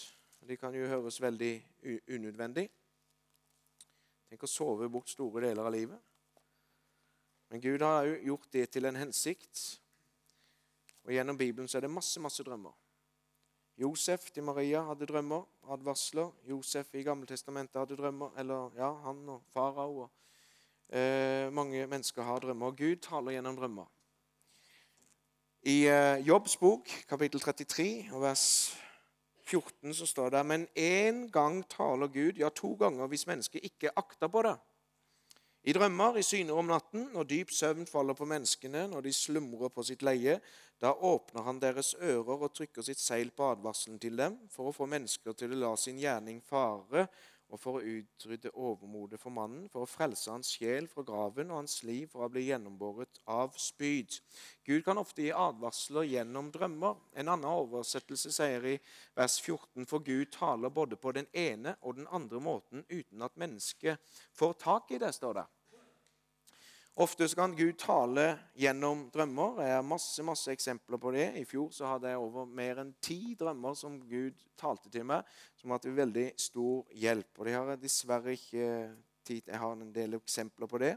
[0.48, 1.52] Det kan jo høres veldig
[2.16, 2.66] unødvendig.
[4.28, 6.00] Tenk å sove bort store deler av livet.
[7.48, 9.62] Men Gud har jo gjort det til en hensikt.
[11.06, 12.74] Og Gjennom Bibelen så er det masse masse drømmer.
[13.78, 16.32] Josef til Maria hadde drømmer, advarsler.
[16.50, 18.34] Josef i Gammeltestamentet hadde drømmer.
[18.36, 20.02] Eller ja, han og farao.
[20.02, 20.10] og
[20.88, 22.66] Eh, mange mennesker har drømmer.
[22.66, 23.84] og Gud taler gjennom drømmer.
[25.62, 28.72] I eh, Jobbs bok, kapittel 33, vers
[29.44, 33.90] 14, så står det Men én gang taler Gud, ja, to ganger hvis mennesket ikke
[33.96, 34.56] akter på det.
[35.64, 39.68] I drømmer, i syner om natten, når dyp søvn faller på menneskene, når de slumrer
[39.68, 40.40] på sitt leie,
[40.80, 44.72] da åpner han deres ører og trykker sitt seil på advarselen til dem, for å
[44.72, 47.08] få mennesker til å la sin gjerning fare
[47.48, 51.62] og for å utrydde overmodet for mannen, for å frelse hans sjel fra graven og
[51.62, 54.18] hans liv fra å bli gjennombåret av spyd.
[54.68, 56.98] Gud kan ofte gi advarsler gjennom drømmer.
[57.16, 58.76] En annen oversettelse sier i
[59.16, 63.36] vers 14.: For Gud taler både på den ene og den andre måten uten at
[63.36, 63.98] mennesket
[64.36, 65.46] får tak i det, står det.
[66.98, 68.24] Ofte kan Gud tale
[68.58, 69.60] gjennom drømmer.
[69.62, 71.28] Jeg har masse masse eksempler på det.
[71.38, 75.22] I fjor så hadde jeg over mer enn ti drømmer som Gud talte til meg,
[75.54, 77.30] som har vært veldig stor hjelp.
[77.38, 78.66] Og det har jeg dessverre ikke
[79.30, 80.96] tid Jeg har en del eksempler på det.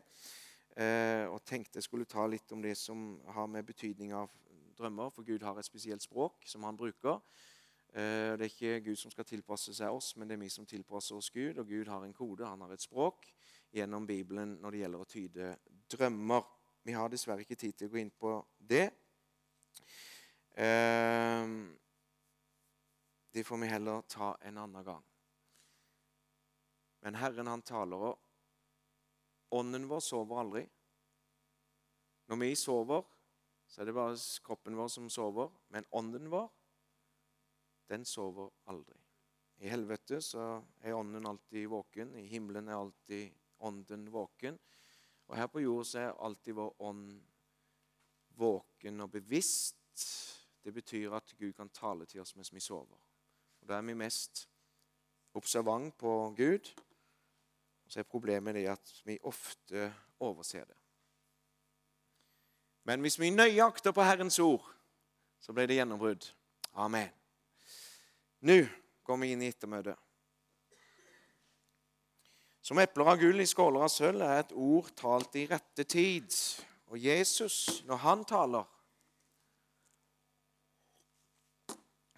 [0.74, 4.34] Eh, og tenkte jeg skulle ta litt om det som har med betydning av
[4.80, 5.14] drømmer.
[5.14, 7.22] For Gud har et spesielt språk som han bruker.
[7.94, 10.66] Eh, det er ikke Gud som skal tilpasse seg oss, men det er vi som
[10.66, 11.62] tilpasser oss Gud.
[11.62, 13.30] Og Gud har en kode, han har et språk
[13.72, 15.52] gjennom Bibelen når det gjelder å tyde
[15.92, 16.48] drømmer.
[16.84, 18.88] Vi har dessverre ikke tid til å gå inn på det.
[20.60, 21.78] Ehm,
[23.32, 25.04] det får vi heller ta en annen gang.
[27.02, 28.18] Men Herren, han taler, òg.
[29.52, 30.62] ånden vår sover aldri.
[32.32, 33.02] Når vi sover,
[33.68, 36.48] så er det bare kroppen vår som sover, men ånden vår,
[37.92, 38.96] den sover aldri.
[39.60, 44.60] I helvete så er ånden alltid våken, i himmelen er alltid ånden våken.
[45.28, 47.22] Og her på jord så er alltid vår ånd
[48.36, 49.78] våken og bevisst.
[50.64, 52.98] Det betyr at Gud kan tale til oss mens vi sover.
[53.62, 54.48] Og Da er vi mest
[55.34, 56.74] observant på Gud.
[57.88, 60.78] Så er problemet det at vi ofte overser det.
[62.84, 64.66] Men hvis vi nøyakter på Herrens ord,
[65.40, 66.32] så blir det gjennombrudd.
[66.74, 67.10] Amen.
[68.42, 68.64] Nå
[69.04, 69.98] går vi inn i ettermøtet.
[72.62, 76.30] Som epler av gull i skåler av sølv er et ord talt i rette tid.
[76.94, 78.70] Og Jesus, når han taler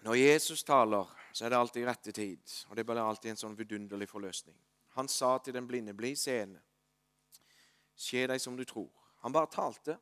[0.04, 2.50] Når Jesus taler, så er det alltid i rette tid.
[2.68, 4.56] Og det blir alltid en sånn vidunderlig forløsning.
[4.98, 6.60] Han sa til den blinde, 'Bli seende.
[7.96, 8.92] Skje deg som du tror.'
[9.24, 9.96] Han bare talte.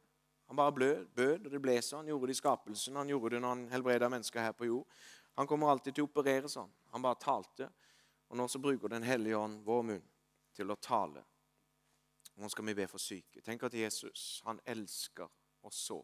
[0.49, 1.99] Han bare blød, bød, og det ble sånn.
[2.03, 4.87] Han gjorde det i skapelsen, han gjorde det når han helbreda mennesker her på jord.
[5.37, 6.73] Han kommer alltid til å operere sånn.
[6.91, 7.71] Han bare talte.
[8.29, 10.12] Og nå så bruker Den hellige ånd vår munn
[10.55, 11.25] til å tale.
[12.41, 13.43] Nå skal vi be for syke.
[13.45, 15.29] Tenk at Jesus, han elsker
[15.69, 15.99] oss så.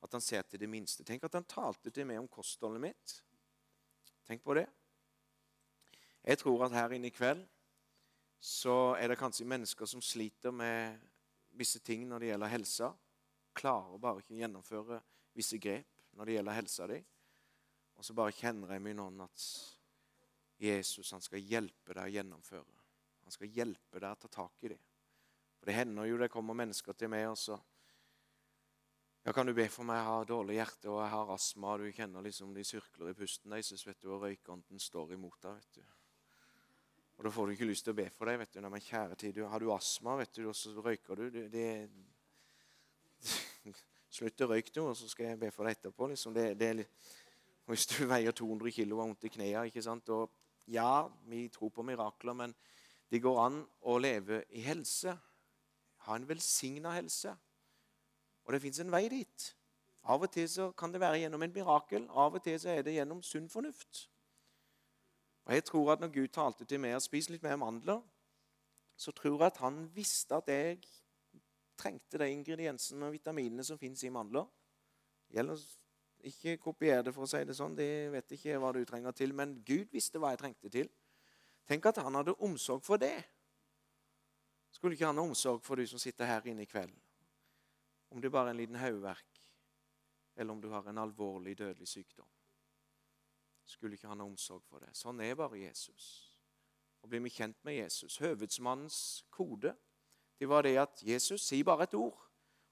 [0.00, 1.04] At han ser til det minste.
[1.04, 3.16] Tenk at han talte til meg om kostholdet mitt.
[4.26, 4.66] Tenk på det.
[6.24, 7.42] Jeg tror at her inne i kveld
[8.40, 11.00] så er det kanskje mennesker som sliter med
[11.58, 12.90] visse ting når det gjelder helsa
[13.56, 15.00] klarer bare ikke å gjennomføre
[15.36, 16.98] visse grep når det gjelder helsa di.
[17.98, 19.46] Og så bare kjenner jeg min ånd at
[20.60, 22.79] Jesus han skal hjelpe deg å gjennomføre.
[23.30, 24.80] Han skal hjelpe deg å ta tak i det.
[25.60, 27.54] For Det hender jo det kommer mennesker til meg og så
[29.22, 30.00] ja, Kan du be for meg?
[30.00, 31.76] Jeg har dårlig hjerte og jeg har astma.
[31.78, 35.60] Du kjenner liksom de sirkler i pusten deres, vet du, og røykånden står imot deg.
[35.60, 35.84] vet du.
[37.18, 38.40] Og Da får du ikke lyst til å be for deg.
[38.40, 38.60] vet du.
[38.64, 41.90] Nei, men kjære tid, Har du astma, vet du, og så røyker du det, det,
[44.10, 46.08] Slutt å røyke nå, og så skal jeg be for deg etterpå.
[46.10, 46.34] Liksom.
[46.34, 47.12] Det, det litt,
[47.70, 50.08] hvis du veier 200 kg og har vondt i knærne ikke sant?
[50.10, 50.32] Og
[50.66, 52.56] Ja, vi tror på mirakler, men
[53.10, 55.16] det går an å leve i helse.
[56.06, 57.32] Ha en velsigna helse.
[58.46, 59.48] Og det fins en vei dit.
[60.10, 62.06] Av og til så kan det være gjennom en mirakel.
[62.08, 64.06] Av og til så er det gjennom sunn fornuft.
[65.44, 68.00] Og jeg tror at Når Gud talte til meg å spise litt mer mandler,
[68.96, 70.78] så tror jeg at han visste at jeg
[71.80, 74.46] trengte de ingrediensene og vitaminene som fins i mandler.
[75.32, 75.62] Gjelder
[76.28, 77.76] ikke kopier det, for å si det sånn.
[77.76, 79.32] Det vet ikke hva du trenger til.
[79.36, 80.90] Men Gud visste hva jeg trengte til.
[81.70, 83.14] Tenk at han hadde omsorg for det.
[84.74, 86.94] Skulle ikke han ha omsorg for du som sitter her inne i kveld?
[88.10, 89.44] Om det bare er en liten hodeverk,
[90.36, 92.26] eller om du har en alvorlig, dødelig sykdom.
[93.64, 94.90] Skulle ikke han ha omsorg for det?
[94.98, 96.08] Sånn er bare Jesus.
[97.04, 99.76] Og blir vi kjent med Jesus, høvedsmannens kode
[100.40, 102.16] det var det at Jesus sier bare et ord.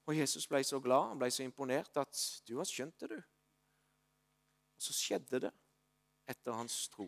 [0.09, 3.19] Og Jesus ble så glad han ble så imponert at du har skjønt det, du.
[4.73, 5.51] Og så skjedde det
[6.33, 7.05] etter hans tro.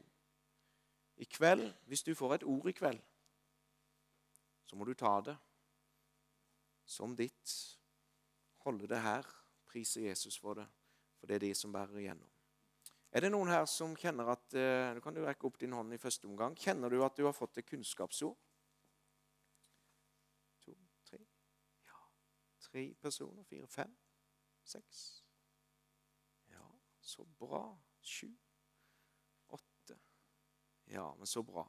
[1.22, 3.02] I kveld, hvis du får et ord i kveld,
[4.66, 5.38] så må du ta det
[6.86, 7.54] som ditt.
[8.66, 9.28] Holde det her.
[9.70, 10.68] Prise Jesus for det.
[11.20, 12.30] For det er de som bærer igjennom.
[13.12, 14.56] Er det noen her som kjenner at
[14.96, 16.56] Nå kan du rekke opp din hånd i første omgang.
[16.58, 18.38] Kjenner du at du har fått et kunnskapsord?
[20.66, 20.76] To,
[22.72, 23.44] Tre personer?
[23.44, 23.68] Fire?
[23.68, 23.98] Fem?
[24.64, 25.26] Seks?
[26.50, 26.66] Ja,
[27.02, 27.66] så bra.
[28.02, 28.32] Sju?
[30.92, 31.64] Ja, men så bra.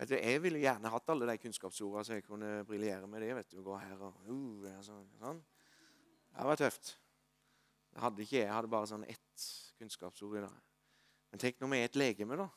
[0.00, 3.34] Vet du, Jeg ville gjerne hatt alle de kunnskapsordene, så jeg kunne briljere med det.
[3.36, 5.42] vet du, gå her og uh, sånn.
[6.30, 6.94] Det var tøft.
[7.90, 8.46] Det hadde ikke jeg.
[8.46, 9.46] Jeg hadde bare sånn ett
[9.78, 10.58] kunnskapsord i dag.
[11.30, 12.48] Men tenk når vi er et legeme, da.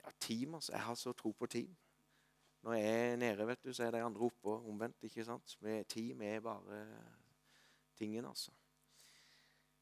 [0.00, 0.72] Ja, team, altså.
[0.72, 1.76] Jeg har så tro på team.
[2.64, 5.04] Når jeg er nede, vet du, så er de andre oppe og omvendt.
[5.04, 5.56] ikke sant?
[5.60, 6.84] Med team er bare
[7.98, 8.56] tingen, altså.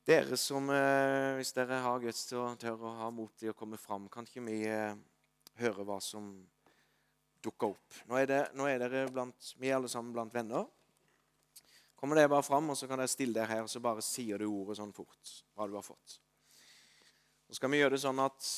[0.03, 3.55] Dere som, eh, Hvis dere har guts til å tørre å ha mot til å
[3.55, 4.96] komme fram, kan ikke vi eh,
[5.61, 6.32] høre hva som
[7.40, 7.98] dukker opp?
[8.09, 10.66] Nå er, det, nå er dere blant, vi er alle sammen blant venner.
[11.94, 14.42] Kommer dere bare fram, og så kan dere stille dere her, og så bare sier
[14.42, 15.36] du ordet sånn fort.
[15.55, 16.18] hva du har fått.
[17.46, 18.48] Så skal vi gjøre det sånn at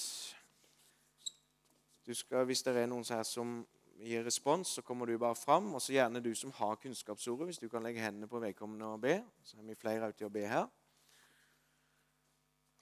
[2.08, 3.58] skal, hvis det er noen her som
[4.00, 5.74] gir respons, så kommer du bare fram.
[5.74, 9.04] Og så gjerne du som har kunnskapsordet, hvis du kan legge hendene på vedkommende og
[9.04, 9.18] be.
[9.44, 10.72] Så er vi flere ute å be her.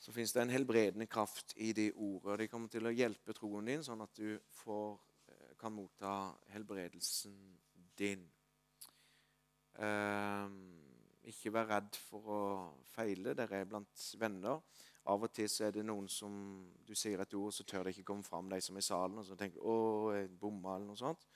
[0.02, 2.40] Så fins det en helbredende kraft i de ordene.
[2.40, 4.96] De kommer til å hjelpe troen din, sånn at du får,
[5.28, 7.36] eh, kan motta helbredelsen
[7.98, 8.24] din.
[9.78, 10.56] Um,
[11.22, 12.40] ikke vær redd for å
[12.82, 13.34] feile.
[13.34, 14.58] Dere er blant venner.
[15.06, 16.34] Av og til er det noen som
[16.84, 19.18] du sier et ord, så tør det ikke komme fram, de som er i salen.
[19.18, 21.26] Og så tenker du, å, jeg bomma, eller noe sånt.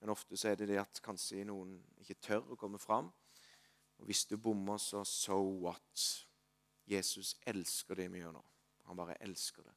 [0.00, 3.10] Men ofte så er det det at kanskje noen ikke tør å komme fram.
[3.98, 6.06] Og hvis du bommer, så so what?
[6.86, 8.44] Jesus elsker det vi gjør nå.
[8.88, 9.74] Han bare elsker det.